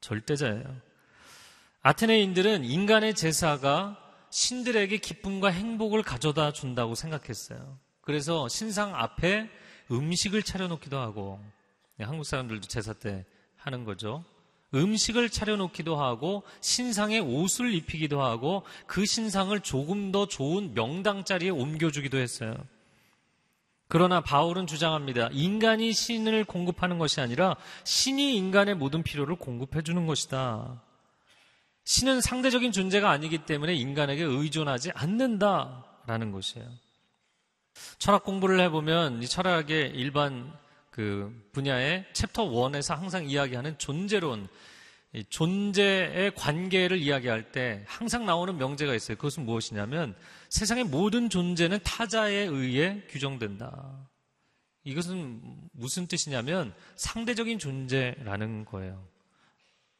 [0.01, 0.77] 절대자예요.
[1.83, 3.99] 아테네인들은 인간의 제사가
[4.31, 7.79] 신들에게 기쁨과 행복을 가져다 준다고 생각했어요.
[8.01, 9.49] 그래서 신상 앞에
[9.91, 11.41] 음식을 차려놓기도 하고
[11.97, 13.25] 네, 한국 사람들도 제사 때
[13.57, 14.25] 하는 거죠.
[14.75, 22.19] 음식을 차려놓기도 하고 신상에 옷을 입히기도 하고 그 신상을 조금 더 좋은 명당 자리에 옮겨주기도
[22.19, 22.57] 했어요.
[23.89, 25.29] 그러나 바울은 주장합니다.
[25.33, 30.83] 인간이 신을 공급하는 것이 아니라 신이 인간의 모든 필요를 공급해 주는 것이다.
[31.85, 36.67] 신은 상대적인 존재가 아니기 때문에 인간에게 의존하지 않는다라는 것이에요.
[37.99, 40.53] 철학 공부를 해보면 이 철학의 일반
[40.95, 44.47] 그 분야의 챕터 1에서 항상 이야기하는 존재론,
[45.29, 49.17] 존재의 관계를 이야기할 때 항상 나오는 명제가 있어요.
[49.17, 50.15] 그것은 무엇이냐면
[50.51, 54.09] 세상의 모든 존재는 타자에 의해 규정된다.
[54.85, 55.41] 이것은
[55.73, 59.05] 무슨 뜻이냐면 상대적인 존재라는 거예요.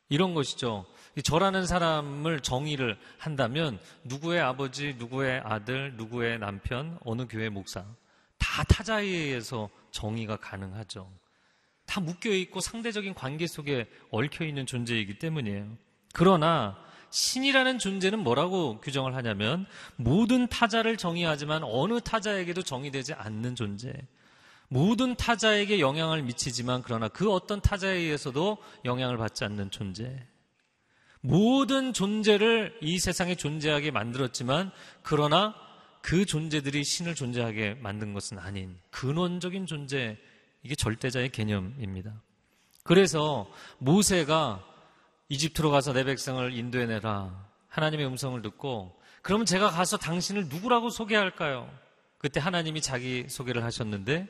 [0.09, 0.87] 이런 것이죠.
[1.25, 7.85] 저라는 사람을 정의를 한다면 누구의 아버지, 누구의 아들, 누구의 남편, 어느 교회 목사
[8.45, 11.11] 다 타자에 의해서 정의가 가능하죠.
[11.87, 15.79] 다 묶여 있고 상대적인 관계 속에 얽혀 있는 존재이기 때문이에요.
[16.13, 16.77] 그러나
[17.09, 19.65] 신이라는 존재는 뭐라고 규정을 하냐면
[19.97, 23.95] 모든 타자를 정의하지만 어느 타자에게도 정의되지 않는 존재.
[24.69, 30.23] 모든 타자에게 영향을 미치지만 그러나 그 어떤 타자에 의해서도 영향을 받지 않는 존재.
[31.23, 34.71] 모든 존재를 이 세상에 존재하게 만들었지만
[35.03, 35.55] 그러나
[36.05, 40.19] 그 존재들이 신을 존재하게 만든 것은 아닌 근원적인 존재,
[40.63, 42.13] 이게 절대자의 개념입니다.
[42.83, 44.63] 그래서 모세가
[45.31, 47.49] 이집트로 가서 내 백성을 인도해내라.
[47.69, 51.73] 하나님의 음성을 듣고 그러면 제가 가서 당신을 누구라고 소개할까요?
[52.19, 54.29] 그때 하나님이 자기 소개를 하셨는데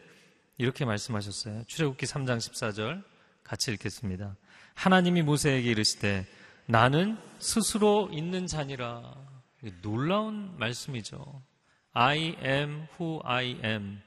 [0.58, 1.64] 이렇게 말씀하셨어요.
[1.66, 3.02] 출애굽기 3장 14절
[3.42, 4.37] 같이 읽겠습니다.
[4.74, 6.24] 하나님이 모세에게 이르시되
[6.66, 9.12] 나는 스스로 있는 자니라.
[9.82, 11.42] 놀라운 말씀이죠.
[11.94, 14.00] I am who I am.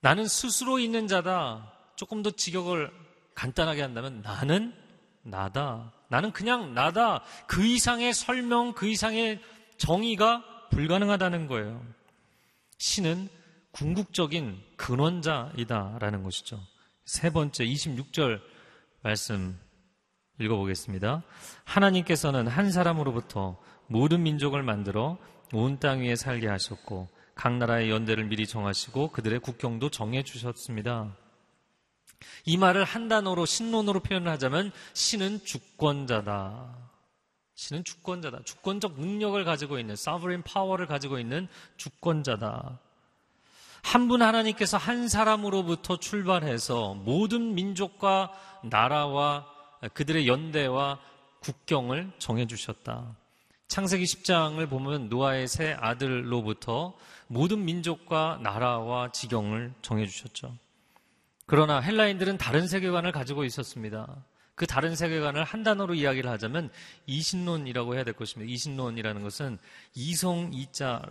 [0.00, 1.72] 나는 스스로 있는 자다.
[1.96, 2.92] 조금 더 직역을
[3.34, 4.74] 간단하게 한다면 나는
[5.22, 5.92] 나다.
[6.08, 7.22] 나는 그냥 나다.
[7.46, 9.40] 그 이상의 설명, 그 이상의
[9.78, 11.84] 정의가 불가능하다는 거예요.
[12.78, 13.28] 신은
[13.70, 16.60] 궁극적인 근원자이다라는 것이죠.
[17.04, 18.40] 세 번째 26절
[19.02, 19.58] 말씀
[20.40, 21.22] 읽어보겠습니다.
[21.64, 25.18] 하나님께서는 한 사람으로부터 모든 민족을 만들어
[25.56, 31.16] 온 땅 위에 살게 하셨고 각 나라의 연대를 미리 정하시고 그들의 국경도 정해 주셨습니다.
[32.46, 36.76] 이 말을 한 단어로 신론으로 표현을 하자면 신은 주권자다.
[37.54, 38.42] 신은 주권자다.
[38.44, 42.78] 주권적 능력을 가지고 있는 sovereign power를 가지고 있는 주권자다.
[43.82, 49.46] 한 분 하나님께서 한 사람으로부터 출발해서 모든 민족과 나라와
[49.92, 50.98] 그들의 연대와
[51.40, 53.14] 국경을 정해 주셨다.
[53.68, 56.96] 창세기 10장을 보면 노아의 새 아들로부터
[57.26, 60.56] 모든 민족과 나라와 지경을 정해 주셨죠.
[61.46, 64.24] 그러나 헬라인들은 다른 세계관을 가지고 있었습니다.
[64.54, 66.70] 그 다른 세계관을 한 단어로 이야기를 하자면
[67.06, 68.50] 이신론이라고 해야 될 것입니다.
[68.52, 69.58] 이신론이라는 것은
[69.94, 71.02] 이성 이자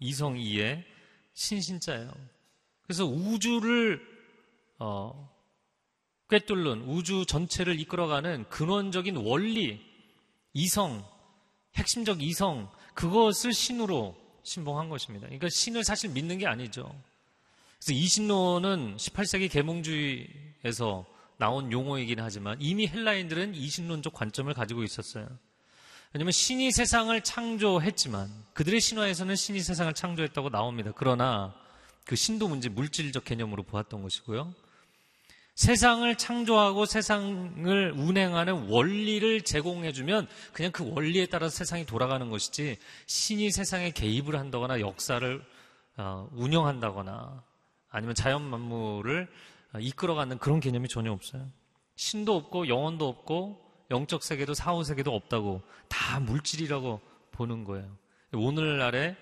[0.00, 0.84] 이성 이의
[1.34, 2.10] 신신자예요.
[2.82, 4.00] 그래서 우주를
[4.78, 5.30] 어,
[6.28, 9.80] 꿰뚫는 우주 전체를 이끌어가는 근원적인 원리,
[10.52, 11.04] 이성,
[11.76, 15.26] 핵심적 이성, 그것을 신으로 신봉한 것입니다.
[15.26, 16.94] 그러니까 신을 사실 믿는 게 아니죠.
[17.78, 21.06] 그래서 이신론은 18세기 계몽주의에서
[21.38, 25.26] 나온 용어이긴 하지만 이미 헬라인들은 이신론적 관점을 가지고 있었어요.
[26.12, 30.92] 왜냐하면 신이 세상을 창조했지만 그들의 신화에서는 신이 세상을 창조했다고 나옵니다.
[30.94, 31.54] 그러나
[32.04, 34.52] 그 신도 문제 물질적 개념으로 보았던 것이고요.
[35.60, 43.90] 세상을 창조하고 세상을 운행하는 원리를 제공해주면 그냥 그 원리에 따라서 세상이 돌아가는 것이지 신이 세상에
[43.90, 45.44] 개입을 한다거나 역사를
[45.98, 47.44] 어, 운영한다거나
[47.90, 49.28] 아니면 자연 만물을
[49.80, 51.46] 이끌어가는 그런 개념이 전혀 없어요.
[51.94, 57.98] 신도 없고 영혼도 없고 영적 세계도 사후 세계도 없다고 다 물질이라고 보는 거예요.
[58.32, 59.14] 오늘날의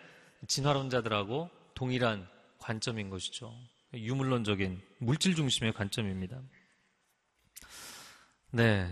[0.47, 2.29] 진화론자들하고 동일한
[2.61, 3.53] 관점인 것이죠.
[3.95, 6.41] 유물론적인 물질 중심의 관점입니다.
[8.51, 8.89] 네.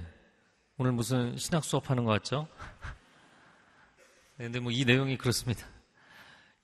[0.79, 2.49] 오늘 무슨 신학 수업하는 것 같죠?
[4.37, 5.67] 네, 근데 뭐 이 내용이 그렇습니다.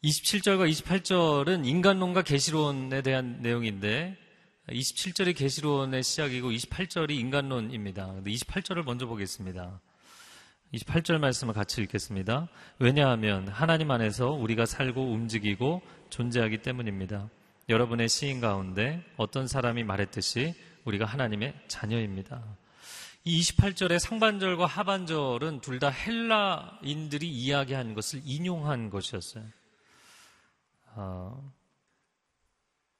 [0.04, 4.18] 27절과 28절은 인간론과 계시론에 대한 내용인데
[4.68, 8.06] 27절이 계시론의 시작이고 28절이 인간론입니다.
[8.06, 9.80] 근데 28절을 먼저 보겠습니다.
[10.74, 12.48] 28절 말씀을 같이 읽겠습니다.
[12.78, 17.28] 왜냐하면 하나님 안에서 우리가 살고 움직이고 존재하기 때문입니다.
[17.68, 22.42] 여러분의 시인 가운데 어떤 사람이 말했듯이 우리가 하나님의 자녀입니다.
[23.24, 29.44] 이 28절의 상반절과 하반절은 둘 다 헬라인들이 이야기한 것을 인용한 것이었어요.
[30.94, 31.52] 어,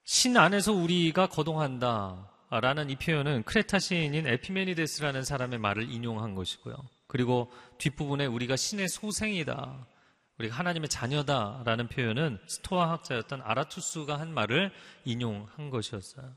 [0.05, 2.29] 신 안에서 우리가 거동한다.
[2.51, 6.77] 라는 이 표현은 크레타 시인인 에피메니데스라는 사람의 말을 인용한 것이고요.
[7.07, 9.87] 그리고 뒷부분에 우리가 신의 소생이다.
[10.43, 14.73] 우리가 하나님의 자녀다라는 표현은 스토아 학자였던 아라투스가 한 말을
[15.05, 16.33] 인용한 것이었어요.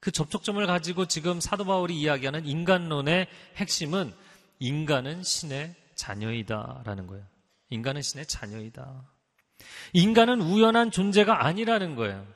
[0.00, 4.12] 그 접촉점을 가지고 지금 사도 바울이 이야기하는 인간론의 핵심은
[4.58, 7.24] 인간은 신의 자녀이다라는 거예요.
[7.70, 9.02] 인간은 신의 자녀이다.
[9.92, 12.26] 인간은 우연한 존재가 아니라는 거예요.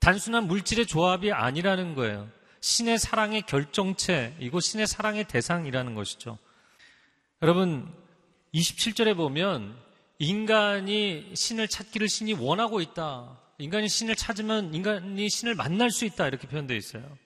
[0.00, 2.28] 단순한 물질의 조합이 아니라는 거예요.
[2.60, 6.38] 신의 사랑의 결정체이고 신의 사랑의 대상이라는 것이죠.
[7.40, 7.90] 여러분,
[8.52, 9.89] 27절에 보면
[10.20, 13.40] 인간이 신을 찾기를 신이 원하고 있다.
[13.56, 16.28] 인간이 신을 찾으면 인간이 신을 만날 수 있다.
[16.28, 17.18] 이렇게 표현되어 있어요.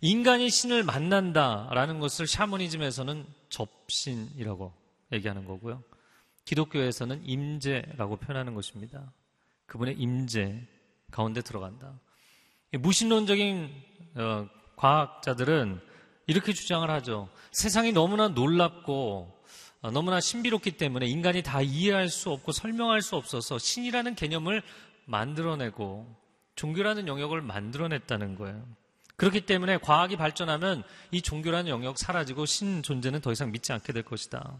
[0.00, 4.72] 인간이 신을 만난다라는 것을 샤머니즘에서는 접신이라고
[5.12, 5.84] 얘기하는 거고요.
[6.44, 9.12] 기독교에서는 임재라고 표현하는 것입니다.
[9.66, 10.66] 그분의 임재
[11.12, 12.00] 가운데 들어간다.
[12.72, 13.70] 무신론적인
[14.16, 15.80] 어, 과학자들은
[16.26, 17.28] 이렇게 주장을 하죠.
[17.52, 19.37] 세상이 너무나 놀랍고 어,
[19.82, 24.62] 너무나 신비롭기 때문에 인간이 다 이해할 수 없고 설명할 수 없어서 신이라는 개념을
[25.04, 26.16] 만들어내고
[26.56, 28.66] 종교라는 영역을 만들어냈다는 거예요.
[29.16, 34.02] 그렇기 때문에 과학이 발전하면 이 종교라는 영역 사라지고 신 존재는 더 이상 믿지 않게 될
[34.02, 34.58] 것이다.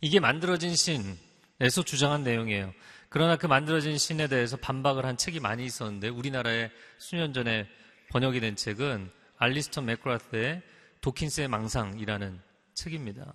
[0.00, 2.72] 이게 만들어진 신에서 주장한 내용이에요.
[3.08, 7.68] 그러나 그 만들어진 신에 대해서 반박을 한 책이 많이 있었는데 우리나라에 수년 전에
[8.10, 10.62] 번역이 된 책은 알리스턴 맥그라스의
[11.00, 12.40] 도킨스의 망상이라는
[12.74, 13.32] 책입니다.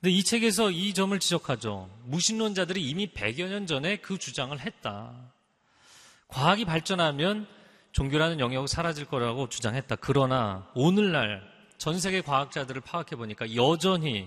[0.00, 1.90] 근데 이 책에서 이 점을 지적하죠.
[2.04, 5.30] 무신론자들이 이미 100여 년 전에 그 주장을 했다.
[6.28, 7.46] 과학이 발전하면
[7.92, 9.96] 종교라는 영역이 사라질 거라고 주장했다.
[9.96, 11.42] 그러나 오늘날
[11.76, 14.26] 전 세계 과학자들을 파악해 보니까 여전히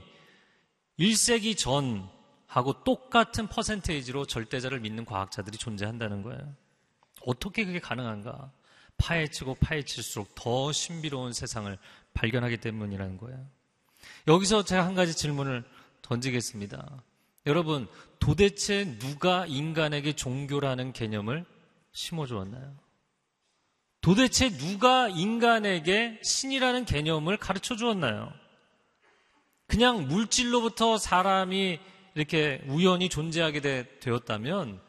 [0.99, 6.53] 1세기 전하고 똑같은 퍼센테이지로 절대자를 믿는 과학자들이 존재한다는 거예요.
[7.25, 8.51] 어떻게 그게 가능한가?
[8.97, 11.75] 파헤치고 파헤칠수록 더 신비로운 세상을
[12.13, 13.43] 발견하기 때문이라는 거예요.
[14.27, 15.63] 여기서 제가 한 가지 질문을
[16.01, 17.03] 던지겠습니다.
[17.45, 17.87] 여러분,
[18.19, 21.45] 도대체 누가 인간에게 종교라는 개념을
[21.91, 22.73] 심어주었나요?
[24.01, 28.31] 도대체 누가 인간에게 신이라는 개념을 가르쳐 주었나요?
[29.67, 31.79] 그냥 물질로부터 사람이
[32.15, 34.79] 이렇게 우연히 존재하게 되, 되었다면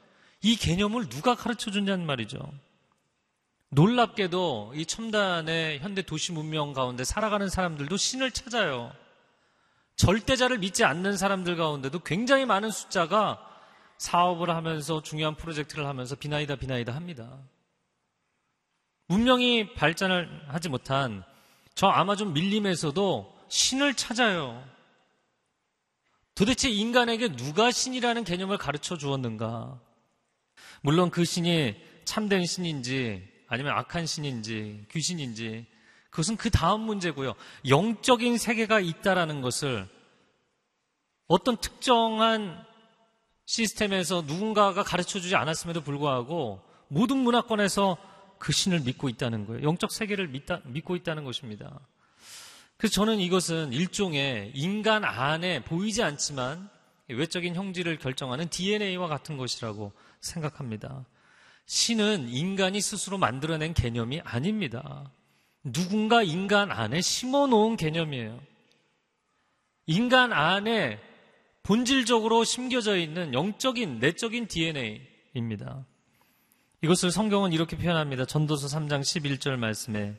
[0.43, 2.39] 이 개념을 누가 가르쳐 줬냐는 말이죠.
[3.71, 8.93] 놀랍게도 이 첨단의 현대 도시 문명 가운데 살아가는 사람들도 신을 찾아요.
[9.97, 13.41] 절대자를 믿지 않는 사람들 가운데도 굉장히 많은 숫자가
[13.99, 17.39] 사업을 하면서 중요한 프로젝트를 하면서 비나이다 비나이다 합니다.
[19.07, 21.25] 문명이 발전을 하지 못한
[21.75, 24.65] 저 아마존 밀림에서도 신을 찾아요.
[26.35, 29.81] 도대체 인간에게 누가 신이라는 개념을 가르쳐 주었는가?
[30.83, 35.67] 물론 그 신이 참된 신인지 아니면 악한 신인지 귀신인지
[36.15, 37.35] 그것은 그 다음 문제고요.
[37.67, 39.89] 영적인 세계가 있다라는 것을
[41.27, 42.65] 어떤 특정한
[43.47, 47.97] 시스템에서 누군가가 가르쳐 주지 않았음에도 불구하고 모든 문화권에서
[48.39, 49.65] 그 신을 믿고 있다는 거예요.
[49.65, 51.81] 영적 세계를 믿다, 믿고 있다는 것입니다.
[52.77, 56.71] 그래서 저는 이것은 일종의 인간 안에 보이지 않지만
[57.09, 61.07] 외적인 형질을 결정하는 DNA와 같은 것이라고 생각합니다.
[61.67, 65.11] 신은 인간이 스스로 만들어낸 개념이 아닙니다.
[65.65, 68.39] 누군가 인간 안에 심어 놓은 개념이에요.
[69.87, 71.01] 인간 안에
[71.63, 75.87] 본질적으로 심겨져 있는 영적인, 내적인 DNA입니다.
[76.83, 78.27] 이것을 성경은 이렇게 표현합니다.
[78.27, 80.15] 전도서 3장 11절 말씀에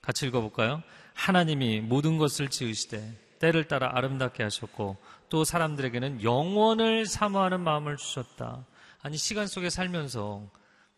[0.00, 0.82] 같이 읽어볼까요?
[1.14, 4.96] 하나님이 모든 것을 지으시되 때를 따라 아름답게 하셨고
[5.28, 8.64] 또 사람들에게는 영원을 사모하는 마음을 주셨다.
[9.02, 10.48] 아니 시간 속에 살면서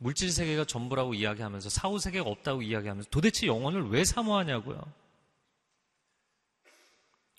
[0.04, 4.78] 물질 세계가 전부라고 이야기하면서 사후 세계가 없다고 이야기하면서 도대체 영혼을 왜 사모하냐고요.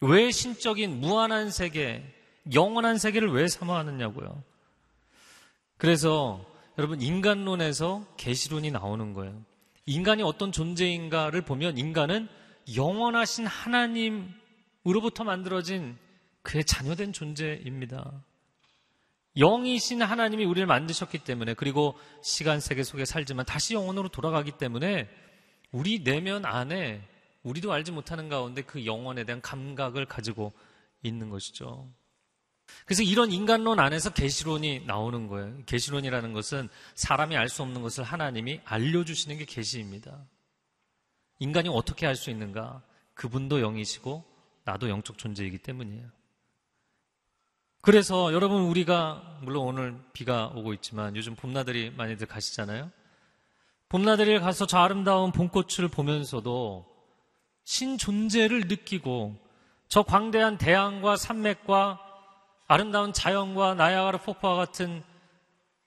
[0.02, 2.04] 왜 신적인 무한한 세계,
[2.52, 4.42] 영원한 세계를 왜 사모하느냐고요.
[5.78, 6.44] 그래서
[6.80, 9.40] 여러분 인간론에서 계시론이 나오는 거예요.
[9.86, 12.28] 인간이 어떤 존재인가를 보면 인간은
[12.76, 16.00] 영원하신 하나님으로부터 만들어진
[16.42, 18.24] 그의 자녀된 존재입니다.
[19.38, 25.10] 영이신 하나님이 우리를 만드셨기 때문에 그리고 시간 세계 속에 살지만 다시 영원으로 돌아가기 때문에
[25.72, 27.02] 우리 내면 안에
[27.44, 30.54] 우리도 알지 못하는 가운데 그 영원에 대한 감각을 가지고
[31.04, 31.92] 있는 것이죠.
[32.86, 35.64] 그래서 이런 인간론 안에서 계시론이 나오는 거예요.
[35.66, 40.26] 계시론이라는 것은 사람이 알 수 없는 것을 하나님이 알려주시는 게 계시입니다.
[41.40, 42.82] 인간이 어떻게 알 수 있는가?
[43.14, 44.24] 그분도 영이시고
[44.64, 46.10] 나도 영적 존재이기 때문이에요.
[47.86, 52.90] 그래서 여러분 우리가 물론 오늘 비가 오고 있지만 요즘 봄나들이 많이들 가시잖아요.
[53.90, 56.84] 봄나들이에 가서 저 아름다운 봄꽃을 보면서도
[57.64, 59.36] 신 존재를 느끼고
[59.88, 62.02] 저 광대한 대양과 산맥과
[62.66, 65.04] 아름다운 자연과 나야가라 폭포와 같은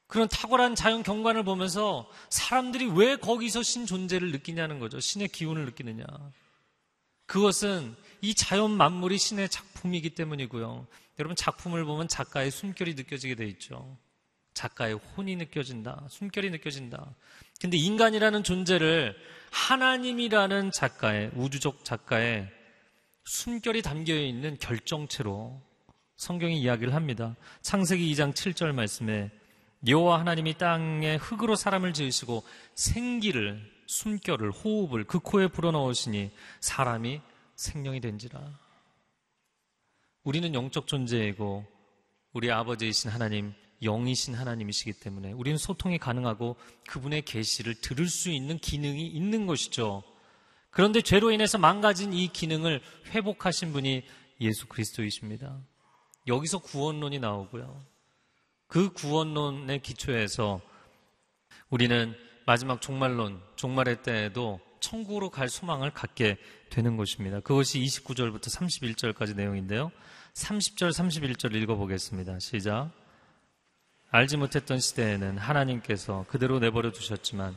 [0.07, 5.01] 그런 탁월한 자연 경관을 보면서 사람들이 왜 거기서 신 존재를 느끼냐는 거죠.
[5.01, 6.07] 신의 기운을 느끼느냐.
[7.27, 10.87] 그것은 이 자연 만물이 신의 작품이기 때문이고요.
[11.19, 13.99] 여러분 작품을 보면 작가의 숨결이 느껴지게 돼 있죠.
[14.55, 16.07] 작가의 혼이 느껴진다.
[16.09, 17.15] 숨결이 느껴진다.
[17.61, 19.17] 근데 인간이라는 존재를
[19.51, 22.49] 하나님이라는 작가의 우주적 작가의
[23.25, 25.61] 숨결이 담겨 있는 결정체로
[26.17, 27.37] 성경이 이야기를 합니다.
[27.63, 29.31] 창세기 2장 7절 말씀에
[29.87, 32.43] 여호와 하나님이 땅에 흙으로 사람을 지으시고
[32.75, 37.21] 생기를 숨결을 호흡을 그 코에 불어넣으시니 사람이
[37.55, 38.68] 생명이 된지라.
[40.29, 41.65] 우리는 영적 존재이고
[42.35, 49.07] 우리 아버지이신 하나님 영이신 하나님이시기 때문에 우리는 소통이 가능하고 그분의 계시를 들을 수 있는 기능이
[49.07, 50.03] 있는 것이죠.
[50.69, 54.05] 그런데 죄로 인해서 망가진 이 기능을 회복하신 분이
[54.43, 55.63] 예수 그리스도이십니다.
[56.27, 57.83] 여기서 구원론이 나오고요.
[58.67, 60.61] 그 구원론의 기초에서
[61.71, 62.15] 우리는
[62.45, 66.37] 마지막 종말론, 종말의 때에도 천국으로 갈 소망을 갖게
[66.69, 67.41] 되는 것입니다.
[67.41, 69.91] 그것이 29절부터 31절까지 내용인데요.
[70.35, 72.39] 30절, 31절 읽어보겠습니다.
[72.39, 72.91] 시작.
[74.11, 77.57] 알지 못했던 시대에는 하나님께서 그대로 내버려 두셨지만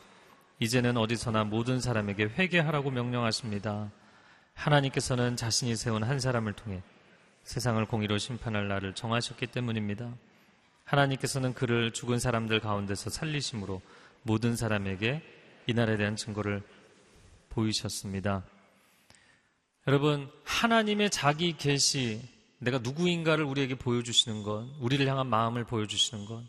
[0.59, 3.91] 이제는 어디서나 모든 사람에게 회개하라고 명령하십니다.
[4.53, 6.83] 하나님께서는 자신이 세운 한 사람을 통해
[7.43, 10.13] 세상을 공의로 심판할 날을 정하셨기 때문입니다.
[10.83, 13.81] 하나님께서는 그를 죽은 사람들 가운데서 살리심으로
[14.23, 15.21] 모든 사람에게
[15.67, 16.61] 이 날에 대한 증거를
[17.49, 18.43] 보이셨습니다.
[19.87, 22.21] 여러분, 하나님의 자기 계시,
[22.61, 26.43] 내가 누구인가를 우리에게 보여주시는 것, 우리를 향한 마음을 보여주시는 것,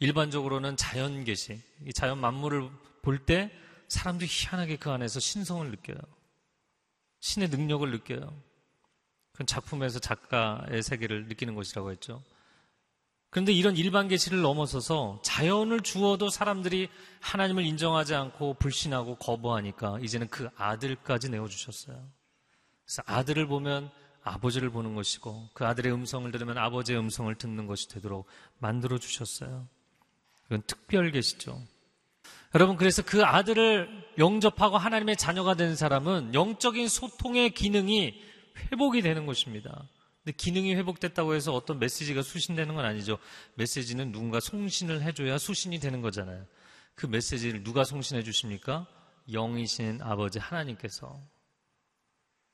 [0.00, 2.68] 일반적으로는 자연 계시, 이 자연 만물을
[3.02, 3.50] 볼 때
[3.88, 5.98] 사람들이 희한하게 그 안에서 신성을 느껴요.
[7.20, 8.42] 신의 능력을 느껴요.
[9.32, 12.22] 그런 작품에서 작가의 세계를 느끼는 것이라고 했죠.
[13.30, 16.88] 그런데 이런 일반 계시를 넘어서서 자연을 주어도 사람들이
[17.20, 22.08] 하나님을 인정하지 않고 불신하고 거부하니까 이제는 그 아들까지 내어주셨어요.
[22.84, 23.90] 그래서 아들을 보면
[24.24, 28.26] 아버지를 보는 것이고 그 아들의 음성을 들으면 아버지의 음성을 듣는 것이 되도록
[28.58, 29.68] 만들어 주셨어요.
[30.46, 31.62] 이건 특별 계시죠.
[32.54, 38.20] 여러분 그래서 그 아들을 영접하고 하나님의 자녀가 된 사람은 영적인 소통의 기능이
[38.72, 39.88] 회복이 되는 것입니다.
[40.22, 43.18] 근데 기능이 회복됐다고 해서 어떤 메시지가 수신되는 건 아니죠.
[43.56, 46.46] 메시지는 누군가 송신을 해줘야 수신이 되는 거잖아요.
[46.94, 48.86] 그 메시지를 누가 송신해 주십니까?
[49.30, 51.20] 영이신 아버지 하나님께서.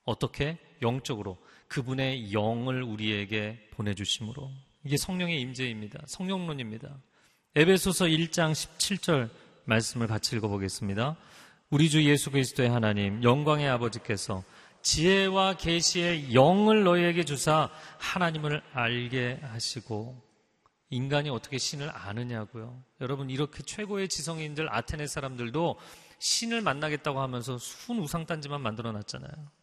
[0.05, 0.59] 어떻게?
[0.83, 1.39] 영적으로.
[1.71, 4.51] 그분의 영을 우리에게 보내주심으로.
[4.85, 6.01] 이게 성령의 임재입니다.
[6.07, 6.99] 성령론입니다.
[7.55, 9.31] 에베소서 1장 17절
[9.65, 11.17] 말씀을 같이 읽어보겠습니다.
[11.71, 14.43] 우리 주 예수 그리스도의 하나님, 영광의 아버지께서
[14.83, 20.21] 지혜와 계시의 영을 너희에게 주사 하나님을 알게 하시고
[20.91, 22.83] 인간이 어떻게 신을 아느냐고요.
[23.01, 25.79] 여러분 이렇게 최고의 지성인들 아테네 사람들도
[26.19, 29.60] 신을 만나겠다고 하면서 순 우상단지만 만들어 놨잖아요.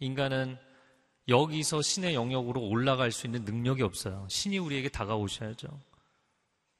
[0.00, 0.58] 인간은
[1.28, 4.26] 여기서 신의 영역으로 올라갈 수 있는 능력이 없어요.
[4.28, 5.68] 신이 우리에게 다가오셔야죠.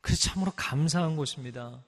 [0.01, 1.85] 그래서 참으로 감사한 것입니다.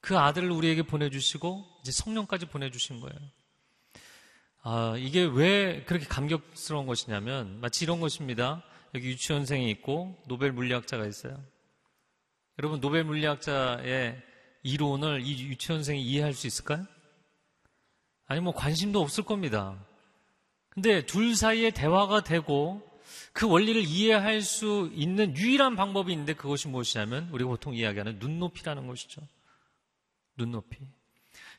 [0.00, 3.16] 그 아들을 우리에게 보내주시고 이제 성령까지 보내주신 거예요.
[4.62, 8.62] 아, 이게 왜 그렇게 감격스러운 것이냐면 마치 이런 것입니다.
[8.94, 11.38] 여기 유치원생이 있고 노벨 물리학자가 있어요.
[12.58, 14.20] 여러분 노벨 물리학자의
[14.62, 16.86] 이론을 이 유치원생이 이해할 수 있을까요?
[18.26, 19.84] 아니 뭐 관심도 없을 겁니다.
[20.74, 22.82] 근데 둘 사이에 대화가 되고
[23.32, 29.22] 그 원리를 이해할 수 있는 유일한 방법이 있는데 그것이 무엇이냐면 우리가 보통 이야기하는 눈높이라는 것이죠.
[30.36, 30.78] 눈높이.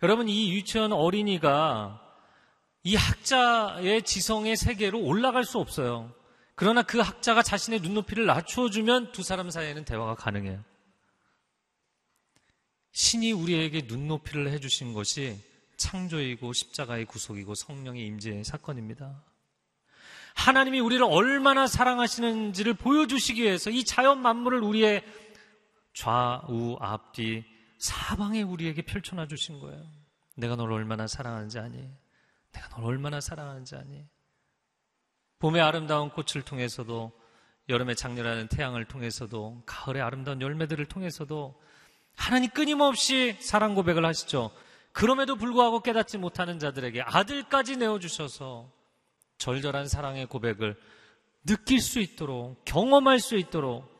[0.01, 1.99] 여러분 이 유치원 어린이가
[2.83, 6.13] 이 학자의 지성의 세계로 올라갈 수 없어요.
[6.55, 10.63] 그러나 그 학자가 자신의 눈높이를 낮춰주면 두 사람 사이에는 대화가 가능해요.
[12.91, 15.39] 신이 우리에게 눈높이를 해주신 것이
[15.77, 19.23] 창조이고 십자가의 구속이고 성령의 임재의 사건입니다.
[20.35, 25.03] 하나님이 우리를 얼마나 사랑하시는지를 보여주시기 위해서 이 자연 만물을 우리의
[25.93, 27.45] 좌우 앞뒤
[27.77, 29.83] 사방에 우리에게 펼쳐놔 주신 거예요.
[30.35, 31.87] 내가 널 얼마나 사랑하는지 아니?
[32.51, 34.05] 내가 널 얼마나 사랑하는지 아니?
[35.39, 37.11] 봄의 아름다운 꽃을 통해서도
[37.69, 41.61] 여름의 장렬하는 태양을 통해서도 가을의 아름다운 열매들을 통해서도
[42.15, 44.51] 하나님 끊임없이 사랑 고백을 하시죠.
[44.93, 48.71] 그럼에도 불구하고 깨닫지 못하는 자들에게 아들까지 내어주셔서
[49.37, 50.77] 절절한 사랑의 고백을
[51.45, 53.91] 느낄 수 있도록 경험할 수 있도록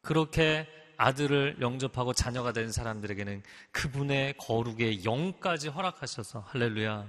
[0.00, 7.06] 그렇게 아들을 영접하고 자녀가 된 사람들에게는 그분의 거룩의 영까지 허락하셔서 할렐루야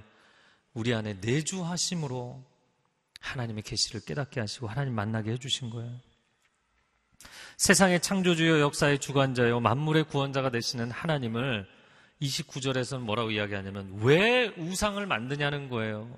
[0.74, 2.44] 우리 안에 내주하심으로
[3.20, 5.98] 하나님의 계시를 깨닫게 하시고 하나님 만나게 해주신 거예요.
[7.56, 11.79] 세상의 창조주요 역사의 주관자요 만물의 구원자가 되시는 하나님을
[12.20, 16.14] 29절에서는 뭐라고 이야기하냐면 왜 우상을 만드냐는 거예요.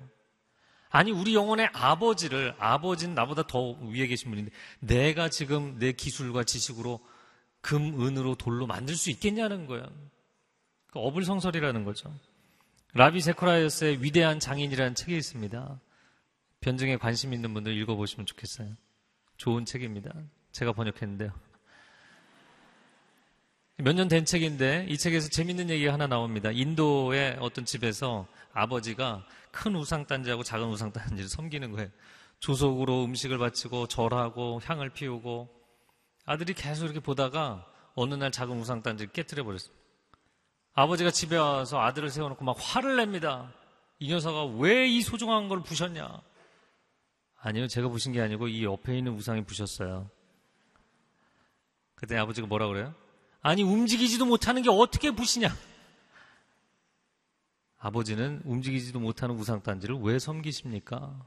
[0.89, 6.99] 아니 우리 영혼의 아버지를 아버지는 나보다 더 위에 계신 분인데 내가 지금 내 기술과 지식으로
[7.61, 9.85] 금, 은으로 돌로 만들 수 있겠냐는 거예요.
[10.87, 12.13] 그 어불성설이라는 거죠.
[12.93, 15.79] 라비 재커라이어스의 위대한 장인이라는 책이 있습니다.
[16.61, 18.75] 변증에 관심 있는 분들 읽어보시면 좋겠어요.
[19.37, 20.13] 좋은 책입니다.
[20.51, 21.31] 제가 번역했는데요.
[23.83, 26.51] 몇 년 된 책인데 이 책에서 재밌는 얘기가 하나 나옵니다.
[26.51, 31.89] 인도의 어떤 집에서 아버지가 큰 우상단지하고 작은 우상단지를 섬기는 거예요.
[32.39, 35.49] 조석으로 음식을 바치고 절하고 향을 피우고
[36.25, 37.65] 아들이 계속 이렇게 보다가
[37.95, 39.83] 어느 날 작은 우상단지를 깨뜨려 버렸습니다.
[40.75, 43.51] 아버지가 집에 와서 아들을 세워놓고 막 화를 냅니다.
[43.99, 46.21] 이 녀석아 왜 이 소중한 걸 부셨냐?
[47.41, 50.09] 아니요, 제가 부신 게 아니고 이 옆에 있는 우상이 부셨어요.
[51.95, 52.95] 그때 아버지가 뭐라 그래요?
[53.43, 55.55] 아니 움직이지도 못하는 게 어떻게 부시냐?
[57.77, 61.23] 아버지는 움직이지도 못하는 우상단지를 왜 섬기십니까?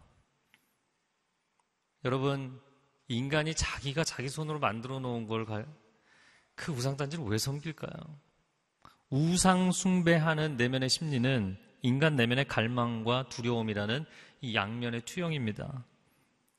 [2.05, 2.61] 여러분,
[3.07, 5.47] 인간이 자기가 자기 손으로 만들어 놓은 걸
[6.57, 7.93] 그 우상단지를 왜 섬길까요?
[9.11, 14.05] 우상 숭배하는 내면의 심리는 인간 내면의 갈망과 두려움이라는
[14.41, 15.85] 이 양면의 투영입니다.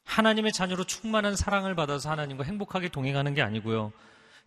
[0.05, 3.91] 하나님의 자녀로 충만한 사랑을 받아서 하나님과 행복하게 동행하는 게 아니고요.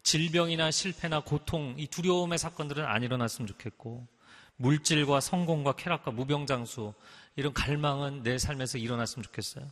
[0.03, 4.07] 질병이나 실패나 고통, 이 두려움의 사건들은 안 일어났으면 좋겠고,
[4.57, 6.93] 물질과 성공과 쾌락과 무병장수
[7.37, 9.67] 이런 갈망은 내 삶에서 일어났으면 좋겠어요.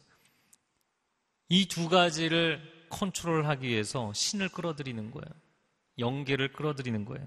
[1.50, 2.60] 이 두 가지를
[2.90, 5.26] 컨트롤하기 위해서 신을 끌어들이는 거예요.
[5.98, 7.26] 영계를 끌어들이는 거예요.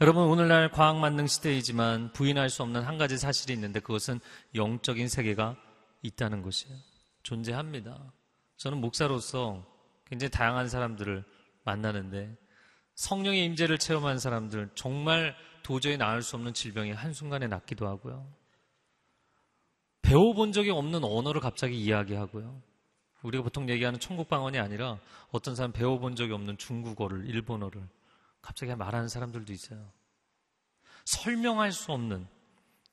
[0.00, 4.20] 여러분 오늘날 과학 만능 시대이지만 부인할 수 없는 한 가지 사실이 있는데 그것은
[4.54, 5.56] 영적인 세계가
[6.02, 6.76] 있다는 것이에요.
[7.22, 8.12] 존재합니다.
[8.56, 9.64] 저는 목사로서
[10.06, 11.24] 굉장히 다양한 사람들을
[11.66, 12.34] 만나는데
[12.94, 18.26] 성령의 임재를 체험한 사람들 정말 도저히 나을 수 없는 질병이 한순간에 낫기도 하고요.
[20.00, 22.62] 배워본 적이 없는 언어를 갑자기 이야기하고요.
[23.22, 24.98] 우리가 보통 얘기하는 천국방언이 아니라
[25.32, 27.82] 어떤 사람 배워본 적이 없는 중국어를, 일본어를
[28.40, 29.90] 갑자기 말하는 사람들도 있어요.
[31.04, 32.26] 설명할 수 없는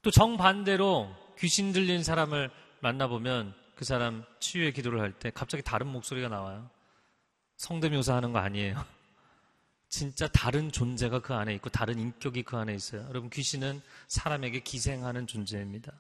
[0.02, 2.50] 또 정반대로 귀신 들린 사람을
[2.80, 6.70] 만나보면 그 사람 치유의 기도를 할 때 갑자기 다른 목소리가 나와요.
[7.64, 8.84] 성대묘사 하는 거 아니에요.
[9.88, 13.06] 진짜 다른 존재가 그 안에 있고 다른 인격이 그 안에 있어요.
[13.08, 15.94] 여러분 귀신은 사람에게 기생하는 존재입니다.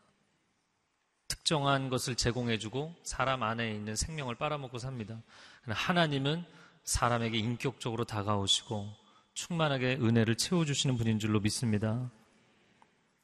[1.29, 5.21] 특정한 것을 제공해주고 사람 안에 있는 생명을 빨아먹고 삽니다.
[5.65, 6.43] 하나님은
[6.83, 8.93] 사람에게 인격적으로 다가오시고
[9.33, 12.11] 충만하게 은혜를 채워주시는 분인 줄로 믿습니다.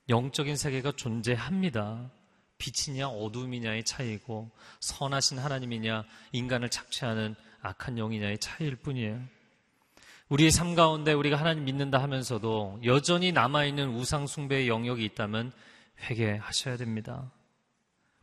[0.08, 2.10] 영적인 세계가 존재합니다.
[2.58, 9.20] 빛이냐 어둠이냐의 차이고 선하신 하나님이냐 인간을 착취하는 악한 영이냐의 차이일 뿐이에요.
[10.30, 15.52] 우리의 삶 가운데 우리가 하나님 믿는다 하면서도 여전히 남아있는 우상숭배의 영역이 있다면
[16.02, 17.32] 회개하셔야 됩니다.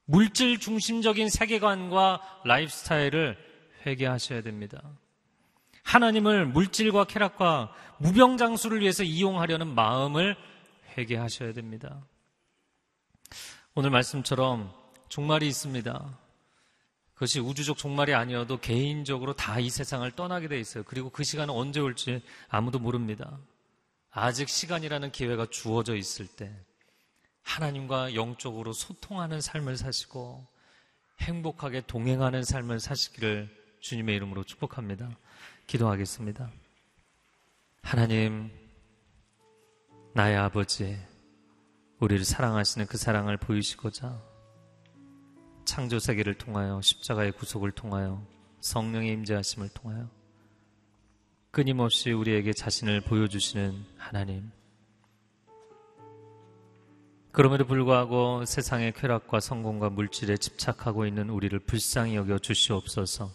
[0.05, 3.37] 물질 중심적인 세계관과 라이프스타일을
[3.85, 4.81] 회개하셔야 됩니다.
[5.83, 10.37] 하나님을 물질과 쾌락과 무병장수를 위해서 이용하려는 마음을
[10.97, 12.05] 회개하셔야 됩니다.
[13.75, 14.73] 오늘 말씀처럼
[15.09, 16.19] 종말이 있습니다.
[17.17, 20.85] 그것이 우주적 종말이 아니어도 개인적으로 다 이 세상을 떠나게 돼 있어요.
[20.85, 23.39] 그리고 그 시간은 언제 올지 아무도 모릅니다.
[24.11, 26.53] 아직 시간이라는 기회가 주어져 있을 때
[27.43, 30.47] 하나님과 영적으로 소통하는 삶을 사시고
[31.21, 33.49] 행복하게 동행하는 삶을 사시기를
[33.81, 35.09] 주님의 이름으로 축복합니다.
[35.67, 36.51] 기도하겠습니다.
[37.81, 38.51] 하나님,
[40.13, 40.99] 나의 아버지,
[41.99, 44.21] 우리를 사랑하시는 그 사랑을 보이시고자
[45.67, 48.23] 창조 세계를 통하여 십자가의 구속을 통하여
[48.61, 50.09] 성령의 임재하심을 통하여
[51.51, 54.51] 끊임없이 우리에게 자신을 보여주시는 하나님.
[57.33, 63.31] 그럼에도 불구하고 세상의 쾌락과 성공과 물질에 집착하고 있는 우리를 불쌍히 여겨 주시옵소서.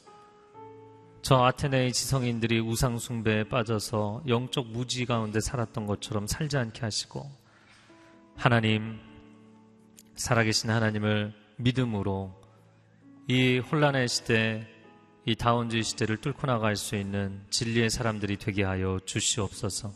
[1.22, 7.30] 저 아테네의 지성인들이 우상숭배에 빠져서 영적 무지 가운데 살았던 것처럼 살지 않게 하시고
[8.36, 9.00] 하나님,
[10.16, 12.40] 살아계신 하나님을 믿음으로
[13.28, 14.68] 이 혼란의 시대,
[15.26, 19.92] 이 다운주의 시대를 뚫고 나갈 수 있는 진리의 사람들이 되게 하여 주시옵소서.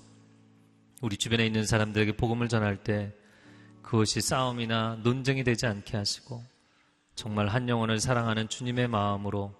[1.01, 3.13] 우리 주변에 있는 사람들에게 복음을 전할 때
[3.81, 6.43] 그것이 싸움이나 논쟁이 되지 않게 하시고
[7.15, 9.53] 정말 한 영혼을 사랑하는 주님의 마음으로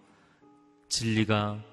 [0.89, 1.63] 진리가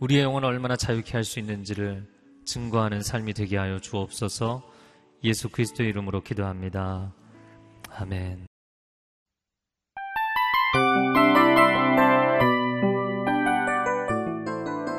[0.00, 2.06] 우리의 영혼을 얼마나 자유케 할 수 있는지를
[2.44, 4.62] 증거하는 삶이 되게 하여 주옵소서
[5.24, 7.12] 예수 그리스도의 이름으로 기도합니다.
[7.90, 8.47] 아멘.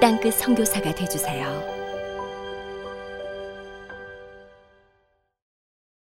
[0.00, 1.77] 땅끝 성교사가 되주세요